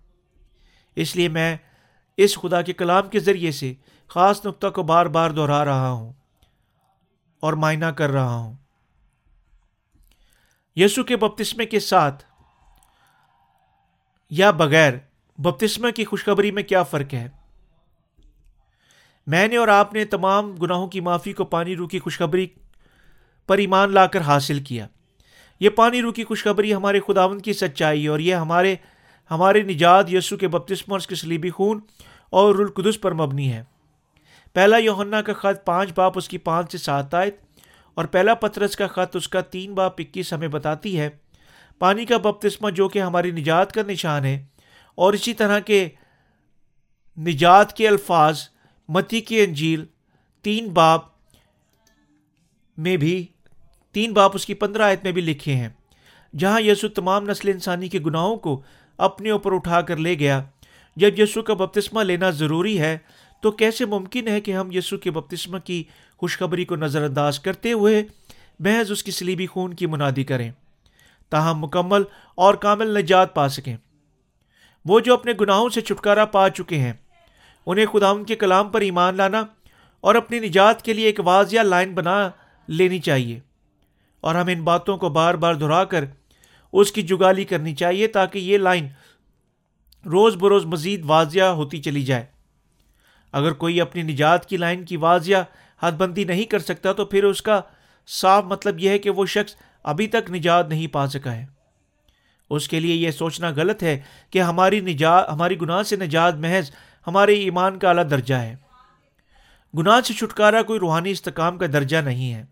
اس 0.97 1.17
لیے 1.17 1.29
میں 1.29 1.57
اس 2.17 2.38
خدا 2.38 2.62
کے 2.62 2.73
کلام 2.73 3.09
کے 3.09 3.21
ذریعے 3.21 3.50
سے 3.50 3.75
خاص 4.09 4.47
نقطہ 4.47 4.67
کو 4.67 4.83
بار 4.83 5.07
بار 5.07 5.31
دہرا 5.31 5.64
رہا 5.64 5.90
ہوں۔ 5.90 6.12
اور 7.40 7.52
معائنہ 7.52 7.85
کر 7.85 8.11
رہا 8.11 8.35
ہوں۔ 8.35 8.54
یسو 10.76 11.04
کے 11.04 11.16
بپتسمے 11.16 11.66
کے 11.66 11.80
ساتھ، 11.80 12.25
یا 14.30 14.50
بغیر 14.50 14.92
بپتسمہ 15.38 15.90
کی 15.90 16.04
خوشخبری 16.04 16.50
میں 16.50 16.62
کیا 16.62 16.82
فرق 16.82 17.14
ہے؟ 17.14 17.28
میں 19.26 19.49
نے 19.49 19.56
اور 19.56 19.68
آپ 19.68 19.92
نے 19.92 20.04
تمام 20.04 20.56
گناہوں 20.56 20.88
کی 20.88 21.00
معافی 21.00 21.32
کو 21.32 21.44
پانی 21.44 21.76
رو 21.76 21.88
کی 21.88 21.99
خوشخبری 21.99 22.47
پر 23.47 23.59
ایمان 23.59 23.92
لا 23.92 24.06
کر 24.06 24.20
حاصل 24.20 24.61
کیا۔ 24.61 24.87
یہ 25.61 25.68
پانی 25.68 26.02
رو 26.02 26.12
کی 26.12 26.25
خوشخبری 26.25 26.75
ہمارے 26.75 27.00
خداون 27.00 27.40
کی 27.40 27.52
سچائی 27.52 28.06
اور 28.06 28.18
یہ 28.18 28.35
ہمارے 28.35 28.76
ہمارے 29.30 29.62
نجات 29.62 30.12
یسو 30.12 30.37
کے 30.37 30.49
بپتسم 30.49 30.92
اور 30.92 30.99
اس 30.99 31.06
کے 31.06 31.14
سلیبی 31.14 31.50
خون 31.50 31.80
اور 32.30 32.54
رلقدس 32.54 33.00
پر 33.00 33.12
مبنی 33.12 33.52
ہے۔ 33.52 33.64
پہلا 34.57 34.76
یوہنا 34.76 35.21
کا 35.23 35.33
خط 35.33 35.64
پانچ 35.64 35.92
باپ 35.97 36.19
اس 36.19 36.28
کی 36.28 36.38
پانچ 36.38 36.73
سے 36.73 36.78
سات 36.78 37.14
آئے 37.14 37.30
اور 37.97 38.04
پہلا 38.04 38.35
پترس 38.35 38.76
کا 38.76 38.87
خط 38.87 39.16
اس 39.16 39.28
کا 39.28 39.40
تین 39.50 39.75
باپ 39.75 40.00
اکیس 40.00 40.33
ہمیں 40.33 40.49
بتاتی 40.49 40.99
ہے۔ 41.00 41.09
پانی 41.80 42.04
کا 42.04 42.16
بپتسمہ 42.16 42.71
جو 42.71 42.88
کہ 42.88 43.02
ہماری 43.02 43.30
نجات 43.30 43.73
کا 43.73 43.83
نشان 43.88 44.25
ہے، 44.25 44.42
اور 44.99 45.12
اسی 45.12 45.35
طرح 45.35 45.59
کے 45.59 45.88
نجات 47.19 47.76
کے 47.76 47.88
الفاظ، 47.88 48.40
متی 48.88 49.21
کی 49.21 49.40
انجیل، 49.40 49.85
تین 50.45 50.69
باپ 50.69 51.04
میں 52.78 52.97
بھی، 52.97 53.26
تین 53.95 54.12
باپ 54.12 54.33
اس 54.35 54.47
کی 54.47 54.54
پندرہ 54.54 54.83
آیت 54.83 55.04
میں 55.04 55.12
بھی 55.12 55.23
لکھے 55.23 55.54
ہیں۔ 55.54 55.69
جہاں 56.35 56.61
یسو 56.61 56.88
تمام 56.88 57.25
نسل 57.25 57.49
انسانی 57.49 57.88
کے 57.88 57.99
گناہوں 57.99 58.37
کو 58.37 58.61
اپنے 58.99 59.30
اوپر 59.30 59.52
اٹھا 59.52 59.80
کر 59.80 59.97
لے 59.97 60.14
گیا، 60.14 60.42
جب 60.97 61.19
یسو 61.19 61.42
کا 61.42 61.54
بپتسمہ 61.54 62.02
لینا 62.02 62.30
ضروری 62.33 62.78
ہے 62.80 62.97
تو 63.40 63.50
کیسے 63.50 63.85
ممکن 63.85 64.28
ہے 64.28 64.40
کہ 64.40 64.54
ہم 64.54 64.68
یسو 64.73 64.99
کے 64.99 65.11
بپتسمہ 65.11 65.59
کی 65.59 65.85
خوشخبری 66.16 66.64
کو 66.64 66.76
نظر 66.76 67.02
انداز 67.02 67.40
کرتے 67.40 67.73
ہوئے 67.73 68.04
محض 68.59 68.90
اس 68.90 69.02
کی 69.02 69.11
سلیبی 69.11 69.47
خون 69.47 69.75
کی 69.75 69.87
منادی 69.87 70.25
کریں؟ 70.25 70.50
تاہم 71.28 71.59
مکمل 71.59 72.02
اور 72.35 72.54
کامل 72.54 72.99
نجات 72.99 73.35
پا 73.35 73.49
سکیں۔ 73.49 73.76
وہ 74.85 75.00
جو 75.00 75.14
اپنے 75.14 75.32
گناہوں 75.40 75.68
سے 75.68 75.80
چھٹکارا 75.80 76.25
پا 76.25 76.50
چکے 76.50 76.78
ہیں، 76.78 76.92
انہیں 77.66 77.87
خدا 77.87 78.09
ان 78.09 78.25
کے 78.25 78.37
کلام 78.37 78.68
پر 78.68 78.80
ایمان 78.80 79.16
لانا 79.16 79.44
اور 80.00 80.14
اپنی 80.14 80.38
نجات 80.38 80.82
کے 80.82 80.92
لیے 80.92 81.06
ایک 81.06 81.20
واضح 81.25 81.62
لائن 81.62 81.94
بنا 81.94 82.30
لینی 82.68 82.99
چاہیے 82.99 83.40
اور 84.20 84.35
ہم 84.35 84.47
ان 84.49 84.62
باتوں 84.62 84.99
کو 84.99 85.09
بار 85.09 85.35
بار 85.35 85.54
دہرا 85.54 85.85
کر 85.85 86.04
اس 86.73 86.92
کی 86.92 87.02
جگالی 87.02 87.44
کرنی 87.44 87.75
چاہیے 87.75 88.06
تاکہ 88.06 88.38
یہ 88.38 88.59
لائن 88.59 88.88
روز 90.06 90.37
بروز 90.37 90.64
مزید 90.64 91.02
واضح 91.04 91.40
ہوتی 91.40 91.82
چلی 91.82 92.02
جائے۔ 92.02 92.26
اگر 93.32 93.52
کوئی 93.52 93.80
اپنی 93.80 94.02
نجات 94.02 94.46
کی 94.46 94.56
لائن 94.56 94.84
کی 94.84 94.96
واضح 94.96 95.42
حد 95.80 95.92
بندی 95.92 96.25
نہیں 96.25 96.44
کر 96.44 96.58
سکتا 96.58 96.92
تو 96.92 97.04
پھر 97.04 97.25
اس 97.25 97.42
کا 97.42 97.60
صاف 98.08 98.44
مطلب 98.44 98.80
یہ 98.80 98.90
ہے 98.90 98.99
کہ 98.99 99.10
وہ 99.10 99.26
شخص 99.26 99.54
ابھی 99.82 100.06
تک 100.06 100.30
نجات 100.30 100.68
نہیں 100.68 100.87
پا 100.87 101.06
سکا 101.06 101.34
ہے۔ 101.34 101.46
اس 102.50 102.68
کے 102.68 102.80
لیے 102.80 102.94
یہ 102.94 103.10
سوچنا 103.10 103.50
غلط 103.50 103.82
ہے 103.82 104.00
کہ 104.30 104.42
ہماری 104.42 104.80
نجات، 104.80 105.28
ہماری 105.28 105.60
گناہ 105.60 105.82
سے 105.82 105.96
نجات 105.96 106.34
محض 106.34 106.70
ہمارے 107.06 107.34
ایمان 107.34 107.78
کا 107.78 107.88
اعلیٰ 107.88 108.10
درجہ 108.10 108.34
ہے۔ 108.34 108.54
گناہ 109.78 110.00
سے 110.00 110.14
چھٹکارا 110.14 110.62
کوئی 110.62 110.80
روحانی 110.80 111.10
استقام 111.10 111.58
کا 111.58 111.66
درجہ 111.66 111.96
نہیں 111.96 112.34
ہے، 112.34 112.44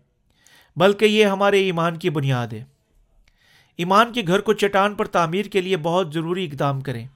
بلکہ 0.75 1.05
یہ 1.05 1.25
ہمارے 1.25 1.59
ایمان 1.59 1.97
کی 1.97 2.09
بنیاد 2.09 2.53
ہے۔ 2.53 2.63
ایمان 3.77 4.13
کے 4.13 4.21
گھر 4.27 4.39
کو 4.39 4.53
چٹان 4.53 4.95
پر 4.95 5.07
تعمیر 5.07 5.45
کے 5.45 5.61
لیے 5.61 5.77
بہت 5.77 6.13
ضروری 6.13 6.45
اقدام 6.45 6.81
کریں۔ 6.81 7.07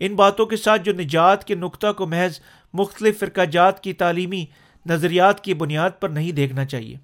ان 0.00 0.16
باتوں 0.16 0.46
کے 0.46 0.56
ساتھ 0.56 0.82
جو 0.82 0.92
نجات 0.92 1.44
کے 1.44 1.54
نقطہ 1.54 1.92
کو 1.92 2.06
محض 2.06 2.40
مختلف 2.72 3.18
فرقہ 3.18 3.40
جات 3.40 3.82
کی 3.82 3.92
تعلیمی 3.92 4.46
نظریات 4.86 5.44
کی 5.44 5.54
بنیاد 5.54 5.90
پر 6.00 6.08
نہیں 6.08 6.32
دیکھنا 6.32 6.64
چاہیے۔ 6.64 6.96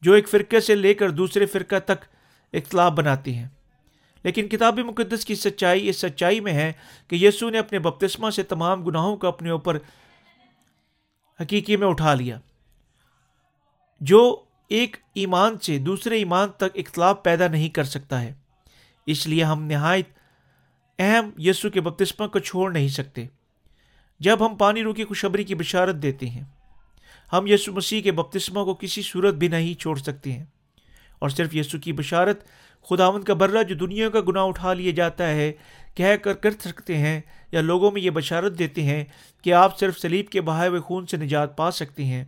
جو 0.00 0.12
ایک 0.12 0.28
فرقے 0.28 0.60
سے 0.60 0.74
لے 0.74 0.94
کر 0.94 1.10
دوسرے 1.10 1.46
فرقہ 1.46 1.78
تک 1.78 2.04
اختلاف 2.52 2.92
بناتی 2.92 3.34
ہیں۔ 3.34 3.48
لیکن 4.24 4.48
کتاب 4.48 4.78
مقدس 4.78 5.24
کی 5.24 5.34
سچائی 5.34 5.88
اس 5.88 5.96
سچائی 5.96 6.40
میں 6.40 6.52
ہے 6.52 6.72
کہ 7.08 7.16
یسو 7.16 7.50
نے 7.50 7.58
اپنے 7.58 7.78
بپتسمہ 7.78 8.30
سے 8.30 8.42
تمام 8.42 8.84
گناہوں 8.84 9.16
کو 9.16 9.26
اپنے 9.26 9.50
اوپر 9.50 9.78
حقیقی 11.40 11.76
میں 11.76 11.86
اٹھا 11.86 12.14
لیا۔ 12.14 12.38
جو 14.00 14.44
ایک 14.68 14.96
ایمان 15.14 15.58
سے 15.58 15.78
دوسرے 15.78 16.16
ایمان 16.16 16.48
تک 16.48 16.70
اختلاف 16.74 17.22
پیدا 17.22 17.48
نہیں 17.48 17.68
کر 17.68 17.84
سکتا 17.84 18.20
ہے۔ 18.20 18.32
اس 19.06 19.26
لیے 19.26 19.44
ہم 19.44 19.62
نہایت 19.62 20.08
اہم 20.98 21.30
یسو 21.38 21.70
کے 21.70 21.80
بپتسمہ 21.80 22.26
کو 22.26 22.38
چھوڑ 22.38 22.72
نہیں 22.72 22.88
سکتے۔ 22.88 23.26
جب 24.20 24.46
ہم 24.46 24.54
پانی 24.54 24.82
روکی 24.82 25.04
خوشبری 25.04 25.44
کی 25.44 25.54
بشارت 25.54 25.94
دیتے 25.94 26.28
ہیں۔ 26.28 26.44
ہم 27.32 27.46
یسو 27.46 27.72
مسیح 27.72 28.02
کے 28.02 28.12
بپتسمہ 28.12 28.64
کو 28.64 28.74
کسی 28.74 29.02
صورت 29.02 29.34
بھی 29.34 29.48
نہیں 29.48 29.80
چھوڑ 29.80 29.98
سکتے 29.98 30.32
ہیں۔ 30.32 30.44
اور 31.18 31.28
صرف 31.28 31.54
یسو 31.54 31.78
کی 31.78 31.92
بشارت 31.92 32.44
خداون 32.90 33.22
کا 33.22 33.34
برہ 33.34 33.62
جو 33.62 33.74
دنیا 33.74 34.10
کا 34.10 34.20
گناہ 34.28 34.42
اٹھا 34.42 34.72
لیا 34.72 34.92
جاتا 34.92 35.28
ہے، 35.28 35.52
کہہ 35.94 36.16
کر 36.22 36.32
کر 36.32 36.50
سکتے 36.50 36.98
ہیں 36.98 37.20
یا 37.52 37.60
لوگوں 37.60 37.90
میں 37.90 38.02
یہ 38.02 38.10
بشارت 38.10 38.58
دیتے 38.58 38.82
ہیں 38.82 39.04
کہ 39.42 39.52
آپ 39.52 39.78
صرف 39.78 39.98
سلیب 39.98 40.28
کے 40.28 40.40
بہائے 40.40 40.68
ہوئے 40.68 40.80
خون 40.80 41.06
سے 41.06 41.16
نجات 41.16 41.56
پا 41.56 41.70
سکتے 41.70 42.04
ہیں۔ 42.04 42.24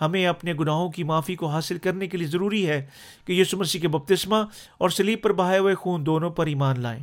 ہمیں 0.00 0.26
اپنے 0.26 0.52
گناہوں 0.52 0.90
کی 0.90 1.04
معافی 1.04 1.34
کو 1.34 1.46
حاصل 1.46 1.78
کرنے 1.78 2.06
کے 2.06 2.16
لیے 2.16 2.26
ضروری 2.26 2.68
ہے 2.68 2.86
کہ 3.26 3.32
یسو 3.32 3.56
مسیح 3.56 3.80
کے 3.80 3.88
بپتسمہ 3.88 4.36
اور 4.78 4.90
سلیب 4.90 5.22
پر 5.22 5.32
بہائے 5.32 5.58
ہوئے 5.58 5.74
خون 5.74 6.06
دونوں 6.06 6.30
پر 6.30 6.46
ایمان 6.46 6.80
لائیں۔ 6.80 7.02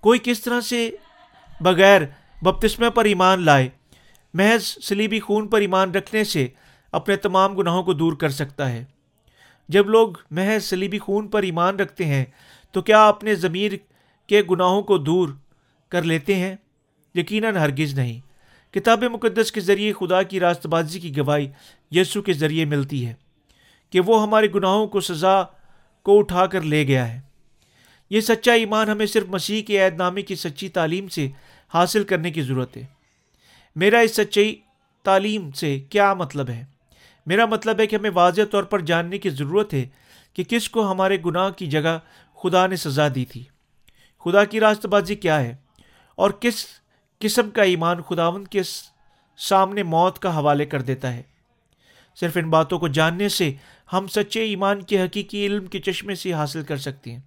کوئی 0.00 0.20
کس 0.22 0.40
طرح 0.40 0.60
سے 0.60 0.90
بغیر 1.60 2.02
بپتسمہ 2.42 2.90
پر 2.90 3.04
ایمان 3.04 3.42
لائے، 3.42 3.68
محض 4.34 4.62
سلیبی 4.62 5.20
خون 5.20 5.48
پر 5.48 5.60
ایمان 5.60 5.90
رکھنے 5.90 6.24
سے 6.24 6.48
اپنے 6.92 7.16
تمام 7.16 7.54
گناہوں 7.54 7.82
کو 7.82 7.92
دور 7.92 8.12
کر 8.12 8.28
سکتا 8.28 8.72
ہے۔ 8.72 8.84
جب 9.68 9.88
لوگ 9.88 10.08
محض 10.30 10.64
سلیبی 10.64 10.98
خون 10.98 11.28
پر 11.28 11.42
ایمان 11.42 11.76
رکھتے 11.76 12.04
ہیں، 12.04 12.24
تو 12.72 12.82
کیا 12.82 13.08
اپنے 13.08 13.34
ضمیر 13.34 13.72
کے 14.26 14.42
گناہوں 14.50 14.82
کو 14.82 14.98
دور 14.98 15.28
کر 15.88 16.02
لیتے 16.02 16.34
ہیں؟ 16.34 16.56
یقیناً 17.14 17.56
ہرگز 17.56 17.94
نہیں۔ 17.94 18.20
کتاب 18.74 19.04
مقدس 19.04 19.52
کے 19.52 19.60
ذریعے 19.60 19.92
خدا 19.92 20.22
کی 20.22 20.40
راست 20.40 20.66
بازی 20.66 21.00
کی 21.00 21.16
گواہی 21.16 21.48
یسو 21.90 22.22
کے 22.22 22.32
ذریعے 22.32 22.64
ملتی 22.64 23.06
ہے 23.06 23.14
کہ 23.90 24.00
وہ 24.00 24.22
ہمارے 24.22 24.46
گناہوں 24.54 24.86
کو 24.86 25.00
سزا 25.00 25.42
کو 26.02 26.18
اٹھا 26.18 26.46
کر 26.46 26.62
لے 26.62 26.86
گیا 26.86 27.14
ہے۔ 27.14 27.20
یہ 28.10 28.20
سچا 28.20 28.52
ایمان 28.52 28.88
ہمیں 28.88 29.06
صرف 29.06 29.24
مسیح 29.28 29.62
کے 29.62 29.84
عید 29.84 29.94
نامے 29.94 30.22
کی 30.22 30.34
سچی 30.34 30.68
تعلیم 30.68 31.08
سے 31.08 31.28
حاصل 31.74 32.04
کرنے 32.04 32.30
کی 32.30 32.42
ضرورت 32.42 32.76
ہے۔ 32.76 32.86
میرا 33.76 33.98
اس 33.98 34.16
سچی 34.16 34.56
تعلیم 35.02 35.50
سے 35.50 35.80
کیا 35.80 36.14
مطلب 36.14 36.48
ہے؟ 36.48 36.64
میرا 37.26 37.46
مطلب 37.46 37.80
ہے 37.80 37.86
کہ 37.86 37.96
ہمیں 37.96 38.10
واضح 38.14 38.42
طور 38.50 38.62
پر 38.62 38.80
جاننے 38.80 39.18
کی 39.18 39.30
ضرورت 39.30 39.74
ہے 39.74 39.84
کہ 40.32 40.44
کس 40.44 40.70
کو 40.70 40.92
ہمارے 40.92 41.16
گناہ 41.26 41.50
کی 41.50 41.66
جگہ 41.66 41.98
خدا 42.42 42.66
نے 42.66 42.76
سزا 42.76 43.08
دی 43.14 43.24
تھی۔ 43.24 43.44
خدا 44.24 44.44
کی 44.44 44.60
راست 44.60 44.86
بازی 44.86 45.14
کیا 45.14 45.40
ہے؟ 45.40 45.56
اور 46.14 46.30
کس 46.30 46.66
قسم 47.18 47.50
کا 47.50 47.62
ایمان 47.62 48.02
خداون 48.02 48.44
کے 48.44 48.62
سامنے 49.38 49.82
موت 49.82 50.18
کا 50.18 50.38
حوالے 50.38 50.64
کر 50.64 50.82
دیتا 50.82 51.14
ہے؟ 51.14 51.22
صرف 52.20 52.36
ان 52.36 52.50
باتوں 52.50 52.78
کو 52.78 52.88
جاننے 52.88 53.28
سے 53.28 53.54
ہم 53.92 54.06
سچے 54.06 54.40
ایمان 54.40 54.82
کے 54.82 55.02
حقیقی 55.02 55.46
علم 55.46 55.66
کے 55.66 55.80
چشمے 55.80 56.14
سے 56.14 56.32
حاصل 56.32 56.62
کر 56.62 56.76
سکتے 56.76 57.12
ہیں۔ 57.12 57.20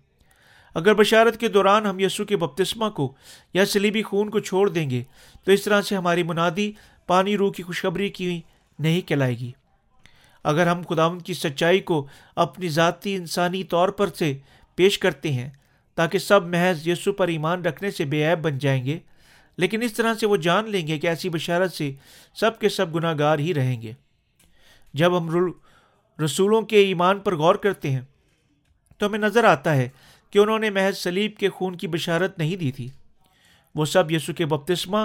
اگر 0.76 0.94
بشارت 0.94 1.40
کے 1.40 1.48
دوران 1.48 1.86
ہم 1.86 2.00
یسو 2.00 2.26
کے 2.26 2.38
بپتسمہ 2.38 2.90
کو 2.90 3.14
یا 3.54 3.66
سلیبی 3.66 4.02
خون 4.04 4.30
کو 4.30 4.40
چھوڑ 4.40 4.68
دیں 4.70 4.90
گے، 4.90 5.04
تو 5.44 5.52
اس 5.52 5.64
طرح 5.64 5.82
سے 5.82 5.96
ہماری 5.96 6.24
منادی 6.24 6.72
پانی 7.08 7.38
روح 7.38 7.52
کی 7.52 7.64
خوشخبری 7.64 8.10
کی 8.10 8.42
نہیں 8.80 9.02
کہلائے 9.02 9.38
گی۔ 9.38 9.52
اگر 10.46 10.68
ہم 10.68 10.82
خداون 10.90 11.20
کی 11.20 11.34
سچائی 11.34 11.80
کو 11.80 12.06
اپنی 12.36 12.70
ذاتی 12.70 13.16
انسانی 13.16 13.64
طور 13.64 13.90
پر 13.90 14.08
سے 14.08 14.34
پیش 14.78 14.98
کرتے 15.00 15.32
ہیں، 15.32 15.50
تاکہ 15.98 16.20
سب 16.20 16.46
محض 16.48 16.88
یسو 16.88 17.14
پر 17.14 17.28
ایمان 17.28 17.66
رکھنے 17.66 17.92
سے 17.92 18.06
بے 18.06 18.24
عیب 18.24 18.44
بن 18.44 18.58
جائیں 18.58 18.84
گے، 18.86 18.98
لیکن 19.58 19.82
اس 19.82 19.94
طرح 19.94 20.14
سے 20.14 20.26
وہ 20.26 20.38
جان 20.38 20.70
لیں 20.70 20.86
گے 20.88 20.98
کہ 20.98 21.08
ایسی 21.08 21.30
بشارت 21.30 21.74
سے 21.74 21.92
سب 22.36 22.60
کے 22.60 22.70
سب 22.70 22.94
گناہ 22.96 23.16
گار 23.20 23.40
ہی 23.40 23.54
رہیں 23.54 23.82
گے۔ 23.82 23.94
جب 24.94 25.18
ہم 25.18 25.30
رسولوں 26.20 26.62
کے 26.62 26.78
ایمان 26.78 27.20
پر 27.20 27.36
غور 27.36 27.56
کرتے 27.56 27.92
ہیں، 27.92 28.02
تو 28.98 29.06
ہمیں 29.06 29.20
نظر 29.20 29.44
آتا 29.44 29.76
ہے 29.76 29.90
کہ 30.30 30.40
انہوں 30.40 30.60
نے 30.60 30.70
محض 30.70 30.98
سلیب 30.98 31.38
کے 31.38 31.50
خون 31.50 31.76
کی 31.76 31.88
بشارت 31.88 32.40
نہیں 32.40 32.56
دی 32.56 32.72
تھی۔ 32.72 32.90
وہ 33.76 33.86
سب 33.86 34.12
یسو 34.12 34.34
کے 34.34 34.46
بپتسمہ 34.46 34.98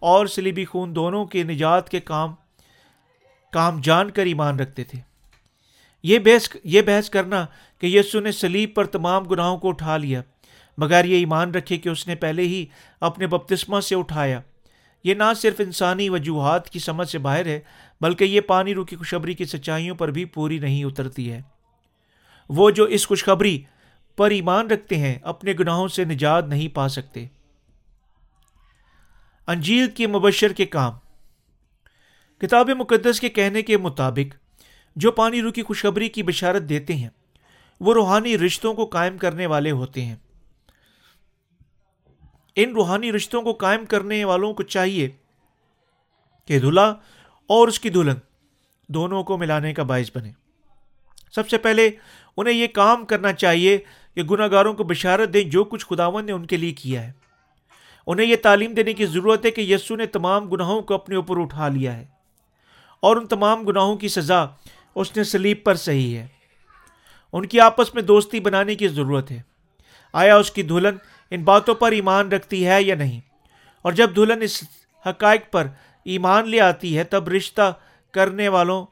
اور 0.00 0.26
سلیبی 0.26 0.64
خون 0.64 0.96
دونوں 0.96 1.24
کے 1.24 1.42
نجات 1.42 1.88
کے 1.88 2.00
کام 2.00 2.34
کام 3.52 3.80
جان 3.80 4.10
کر 4.10 4.26
ایمان 4.26 4.60
رکھتے 4.60 4.84
تھے۔ 4.84 5.00
یہ 6.02 6.18
بحث 6.18 6.56
یہ 6.64 6.82
بحث 6.82 7.10
کرنا 7.10 7.46
کہ 7.78 7.86
یسو 7.86 8.20
نے 8.20 8.32
سلیب 8.32 8.74
پر 8.74 8.84
تمام 8.84 9.24
گناہوں 9.24 9.58
کو 9.58 9.68
اٹھا 9.68 9.96
لیا، 9.96 10.22
مگر 10.78 11.04
یہ 11.04 11.16
ایمان 11.16 11.50
رکھے 11.50 11.76
کہ 11.76 11.88
اس 11.88 12.06
نے 12.06 12.14
پہلے 12.14 12.42
ہی 12.42 12.66
اپنے 13.00 13.26
بپتسمہ 13.26 13.80
سے 13.80 13.94
اٹھایا۔ 13.94 14.40
یہ 15.04 15.14
نہ 15.14 15.32
صرف 15.36 15.54
انسانی 15.58 16.08
وجوہات 16.08 16.70
کی 16.70 16.78
سمجھ 16.78 17.08
سے 17.08 17.18
باہر 17.18 17.46
ہے، 17.46 17.60
بلکہ 18.00 18.24
یہ 18.24 18.40
پانی 18.40 18.74
رو 18.74 18.84
کی 18.84 18.96
خوشخبری 18.96 19.34
کی 19.34 19.44
سچائیوں 19.44 19.96
پر 19.96 20.10
بھی 20.10 20.24
پوری 20.24 20.58
نہیں 20.58 20.84
اترتی 20.84 21.32
ہے۔ 21.32 21.42
وہ 22.48 22.70
جو 22.70 22.84
اس 22.84 23.06
خوشخبری 23.06 23.62
پر 24.16 24.30
ایمان 24.30 24.66
رکھتے 24.66 24.96
ہیں، 24.96 25.18
اپنے 25.22 25.52
گناہوں 25.60 25.88
سے 25.88 26.04
نجات 26.04 26.44
نہیں 26.44 26.68
پا 26.68 26.88
سکتے۔ 26.88 27.26
انجیل 29.46 29.90
کے 29.90 30.06
مبشر 30.06 30.52
کے 30.52 30.66
کام۔ 30.66 30.92
کتاب 32.38 32.70
مقدس 32.70 33.20
کے 33.20 33.28
کہنے 33.28 33.62
کے 33.62 33.76
مطابق، 33.76 34.36
جو 34.96 35.12
پانی 35.12 35.42
رو 35.42 35.52
کی 35.52 35.62
خوشخبری 35.62 36.08
کی 36.08 36.22
بشارت 36.22 36.62
دیتے 36.62 36.94
ہیں، 36.94 37.08
وہ 37.80 37.94
روحانی 37.94 38.38
رشتوں 38.38 38.74
کو 38.74 38.86
قائم 38.86 39.18
کرنے 39.18 39.46
والے 39.46 39.70
ہوتے 39.70 40.04
ہیں۔ 40.04 40.16
ان 42.56 42.72
روحانی 42.72 43.12
رشتوں 43.12 43.42
کو 43.42 43.52
قائم 43.52 43.84
کرنے 43.84 44.24
والوں 44.24 44.54
کو 44.54 44.62
چاہیے 44.62 45.08
کہ 46.44 46.58
دلہا 46.58 46.94
اور 47.46 47.68
اس 47.68 47.80
کی 47.80 47.90
دلہن 47.90 48.16
دونوں 48.88 49.24
کو 49.24 49.38
ملانے 49.38 49.74
کا 49.74 49.82
باعث 49.82 50.10
بنے۔ 50.14 50.32
سب 51.32 51.48
سے 51.48 51.58
پہلے 51.58 51.90
انہیں 52.36 52.54
یہ 52.54 52.66
کام 52.66 53.06
کرنا 53.06 53.32
چاہیے 53.32 53.78
کہ 54.14 54.22
گناہ 54.22 54.48
گاروں 54.50 54.74
کو 54.74 54.84
بشارت 54.84 55.34
دیں 55.34 55.44
جو 55.44 55.64
کچھ 55.64 55.86
خداون 55.86 56.26
نے 56.26 56.32
ان 56.32 56.46
کے 56.46 56.56
لیے 56.56 56.72
کیا 56.72 57.02
ہے۔ 57.02 57.12
انہیں 58.06 58.26
یہ 58.26 58.36
تعلیم 58.42 58.74
دینے 58.74 58.92
کی 58.92 59.06
ضرورت 59.06 59.46
ہے 59.46 59.50
کہ 59.50 59.60
یسو 59.60 59.96
نے 59.96 60.06
تمام 60.06 60.48
گناہوں 60.48 60.82
کو 60.82 60.94
اپنے 60.94 61.16
اوپر 61.16 61.40
اٹھا 61.40 61.68
لیا 61.68 61.96
ہے 61.96 62.06
اور 63.00 63.16
ان 63.16 63.26
تمام 63.26 63.62
گناہوں 63.62 63.96
کی 63.96 64.08
سزا 64.08 64.46
اس 64.94 65.16
نے 65.16 65.24
سلیب 65.24 65.58
پر 65.64 65.74
صحیح 65.74 66.16
ہے۔ 66.16 66.26
ان 67.32 67.46
کی 67.46 67.60
آپس 67.60 67.94
میں 67.94 68.02
دوستی 68.02 68.40
بنانے 68.40 68.74
کی 68.74 68.88
ضرورت 68.88 69.30
ہے۔ 69.30 69.42
آیا 70.12 70.36
اس 70.36 70.50
کی 70.50 70.62
دلہن 70.62 70.94
ان 71.30 71.42
باتوں 71.42 71.74
پر 71.74 71.92
ایمان 71.92 72.28
رکھتی 72.28 72.66
ہے 72.66 72.82
یا 72.82 72.94
نہیں؟ 72.94 73.20
اور 73.82 73.92
جب 73.92 74.16
دلہن 74.16 74.42
اس 74.42 74.64
حقائق 75.06 75.52
پر 75.52 75.66
ایمان 76.04 76.48
لے 76.48 76.60
آتی 76.60 76.98
ہے، 76.98 77.04
تب 77.04 77.28
رشتہ 77.28 77.72
کرنے 78.12 78.48
والوں 78.48 78.86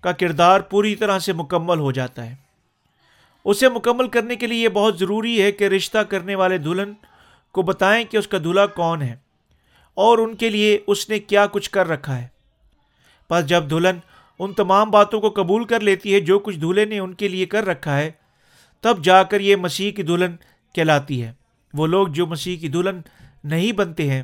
کا 0.00 0.12
کردار 0.12 0.60
پوری 0.60 0.96
طرح 0.96 1.18
سے 1.18 1.32
مکمل 1.32 1.78
ہو 1.78 1.92
جاتا 1.92 2.26
ہے۔ 2.26 2.43
اسے 3.44 3.68
مکمل 3.68 4.08
کرنے 4.08 4.36
کے 4.36 4.46
لیے 4.46 4.58
یہ 4.58 4.68
بہت 4.68 4.98
ضروری 4.98 5.42
ہے 5.42 5.52
کہ 5.52 5.64
رشتہ 5.64 5.98
کرنے 5.98 6.34
والے 6.34 6.58
دلہن 6.58 6.92
کو 7.52 7.62
بتائیں 7.62 8.04
کہ 8.04 8.16
اس 8.16 8.28
کا 8.28 8.38
دلہا 8.44 8.66
کون 8.66 9.02
ہے 9.02 9.16
اور 9.94 10.18
ان 10.18 10.36
کے 10.36 10.50
لیے 10.50 10.78
اس 10.86 11.08
نے 11.08 11.18
کیا 11.18 11.46
کچھ 11.46 11.70
کر 11.70 11.88
رکھا 11.88 12.22
ہے۔ 12.22 12.28
بس 13.30 13.46
جب 13.46 13.70
دلہن 13.70 13.96
ان 14.38 14.52
تمام 14.52 14.90
باتوں 14.90 15.20
کو 15.20 15.30
قبول 15.30 15.64
کر 15.64 15.80
لیتی 15.80 16.14
ہے 16.14 16.20
جو 16.20 16.38
کچھ 16.38 16.56
دولہے 16.56 16.84
نے 16.84 16.98
ان 16.98 17.14
کے 17.14 17.28
لیے 17.28 17.46
کر 17.46 17.66
رکھا 17.66 17.98
ہے، 17.98 18.10
تب 18.80 19.04
جا 19.04 19.22
کر 19.22 19.40
یہ 19.40 19.56
مسیح 19.56 19.90
کی 19.90 20.02
دلہن 20.02 20.36
کہلاتی 20.74 21.22
ہے۔ 21.22 21.32
وہ 21.74 21.86
لوگ 21.86 22.08
جو 22.08 22.26
مسیح 22.26 22.56
کی 22.56 22.68
دلہن 22.68 23.00
نہیں 23.44 23.72
بنتے 23.72 24.10
ہیں، 24.10 24.22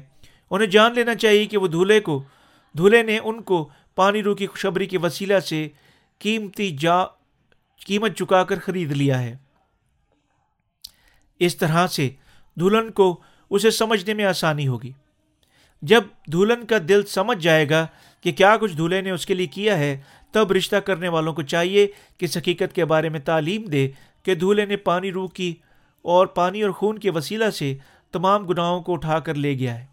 انہیں 0.51 0.69
جان 0.69 0.95
لینا 0.95 1.15
چاہیے 1.15 1.47
کہ 1.47 1.57
وہ 1.57 1.69
دولہے 1.69 2.01
کو 2.01 2.23
دولہے 2.73 3.03
نے 3.03 3.19
ان 3.19 3.43
کو 3.43 3.69
پانی 3.95 4.23
رو 4.23 4.35
کی 4.35 4.47
خوشبری 4.47 4.87
کے 4.87 4.99
وسیلہ 4.99 5.39
سے 5.39 5.69
قیمتی 6.19 6.77
جا 6.77 7.20
قیمت 7.87 8.16
چکا 8.16 8.45
کر 8.45 8.59
خرید 8.59 8.93
لیا 8.93 9.23
ہے۔ 9.23 9.37
اس 11.38 11.57
طرح 11.57 11.87
سے 11.87 12.11
دلہن 12.61 12.90
کو 12.90 13.21
اسے 13.51 13.71
سمجھنے 13.71 14.14
میں 14.14 14.25
آسانی 14.25 14.69
ہوگی۔ 14.69 14.93
جب 15.83 16.03
دلہن 16.33 16.66
کا 16.66 16.77
دل 16.88 17.07
سمجھ 17.07 17.38
جائے 17.38 17.71
گا 17.71 17.87
کہ 18.21 18.33
کیا 18.33 18.57
کچھ 18.57 18.77
دولہے 18.77 19.01
نے 19.01 19.11
اس 19.11 19.27
کے 19.27 19.35
لیے 19.35 19.47
کیا 19.47 19.79
ہے، 19.79 20.01
تب 20.33 20.53
رشتہ 20.53 20.77
کرنے 20.77 21.09
والوں 21.09 21.33
کو 21.33 21.43
چاہیے 21.43 21.87
کہ 22.19 22.25
اس 22.25 22.37
حقیقت 22.37 22.75
کے 22.75 22.85
بارے 22.85 23.09
میں 23.09 23.21
تعلیم 23.21 23.64
دے 23.64 23.90
کہ 24.23 24.35
دھولے 24.35 24.66
نے 24.66 24.77
پانی 24.77 25.12
روح 25.12 25.29
کی 25.29 25.55
اور 26.03 26.27
پانی 26.27 26.62
اور 26.62 26.71
خون 26.71 26.99
کے 26.99 27.11
وسیلہ 27.11 27.51
سے 27.51 27.77
تمام 28.12 28.47
گناہوں 28.47 28.83
کو 28.83 28.93
اٹھا 28.93 29.19
کر 29.19 29.35
لے 29.35 29.59
گیا 29.59 29.81
ہے۔ 29.81 29.87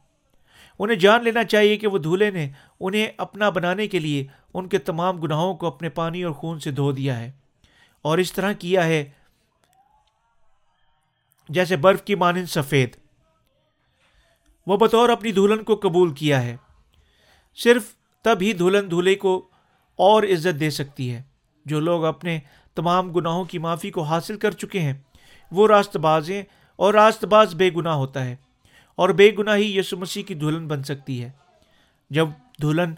انہیں 0.80 0.98
جان 0.98 1.24
لینا 1.24 1.44
چاہیے 1.44 1.78
کہ 1.78 1.88
وہ 1.88 1.98
دھولے 1.98 2.32
نے 2.32 2.50
انہیں 2.80 3.08
اپنا 3.18 3.50
بنانے 3.50 3.88
کے 3.88 4.00
لیے 4.00 4.26
ان 4.54 4.68
کے 4.68 4.78
تمام 4.78 5.18
گناہوں 5.18 5.56
کو 5.56 5.68
اپنے 5.68 5.90
پانی 5.90 6.24
اور 6.24 6.34
خون 6.34 6.60
سے 6.60 6.72
دھو 6.72 6.92
دیا 6.92 7.20
ہے۔ 7.20 7.32
اور 8.08 8.18
اس 8.18 8.34
طرح 8.34 8.54
کیا 8.54 8.86
ہے۔ 8.86 9.10
جیسے 11.50 11.76
برف 11.76 12.02
کی 12.02 12.16
مانند 12.16 12.46
سفید۔ 12.46 12.90
وہ 14.68 14.78
بطور 14.78 15.10
اپنی 15.10 15.32
دلہن 15.32 15.64
کو 15.64 15.76
قبول 15.76 16.14
کیا 16.14 16.44
ہے۔ 16.44 16.56
صرف 17.56 17.84
تب 18.22 18.38
ہی 18.42 18.54
دلہن 18.54 18.92
دھولے 18.92 19.16
کو 19.16 19.48
اور 19.96 20.24
عزت 20.24 20.60
دے 20.60 20.70
سکتی 20.70 21.14
ہے۔ 21.14 21.24
جو 21.66 21.80
لوگ 21.80 22.06
اپنے 22.06 22.40
تمام 22.76 23.12
گناہوں 23.12 23.46
کی 23.46 23.58
معافی 23.58 23.92
کو 23.92 24.02
حاصل 24.02 24.38
کر 24.38 24.52
چکے 24.52 24.80
ہیں، 24.80 24.94
وہ 25.52 25.68
راست 25.68 25.98
باز 25.98 26.30
ہیں 26.30 26.44
اور 26.76 26.94
راست 26.94 27.26
باز 27.26 27.56
بے 27.56 27.70
گناہ 27.76 27.94
ہوتا 27.94 28.26
ہے 28.26 28.36
اور 28.96 29.10
بے 29.10 29.32
گناہ 29.40 29.58
ہی 29.58 29.78
یسو 29.78 29.98
مسیح 29.98 30.24
کی 30.24 30.34
دلہن 30.34 30.68
بن 30.68 30.84
سکتی 30.84 31.24
ہے۔ 31.24 31.32
جب 32.10 32.28
دلہن 32.62 32.94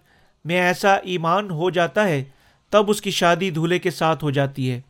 میں 0.45 0.61
ایسا 0.61 0.93
ایمان 0.95 1.51
ہو 1.51 1.69
جاتا 1.69 2.07
ہے، 2.07 2.23
تب 2.69 2.89
اس 2.89 3.01
کی 3.01 3.11
شادی 3.11 3.49
دھولے 3.49 3.79
کے 3.79 3.91
ساتھ 3.91 4.23
ہو 4.23 4.31
جاتی 4.31 4.71
ہے۔ 4.71 4.81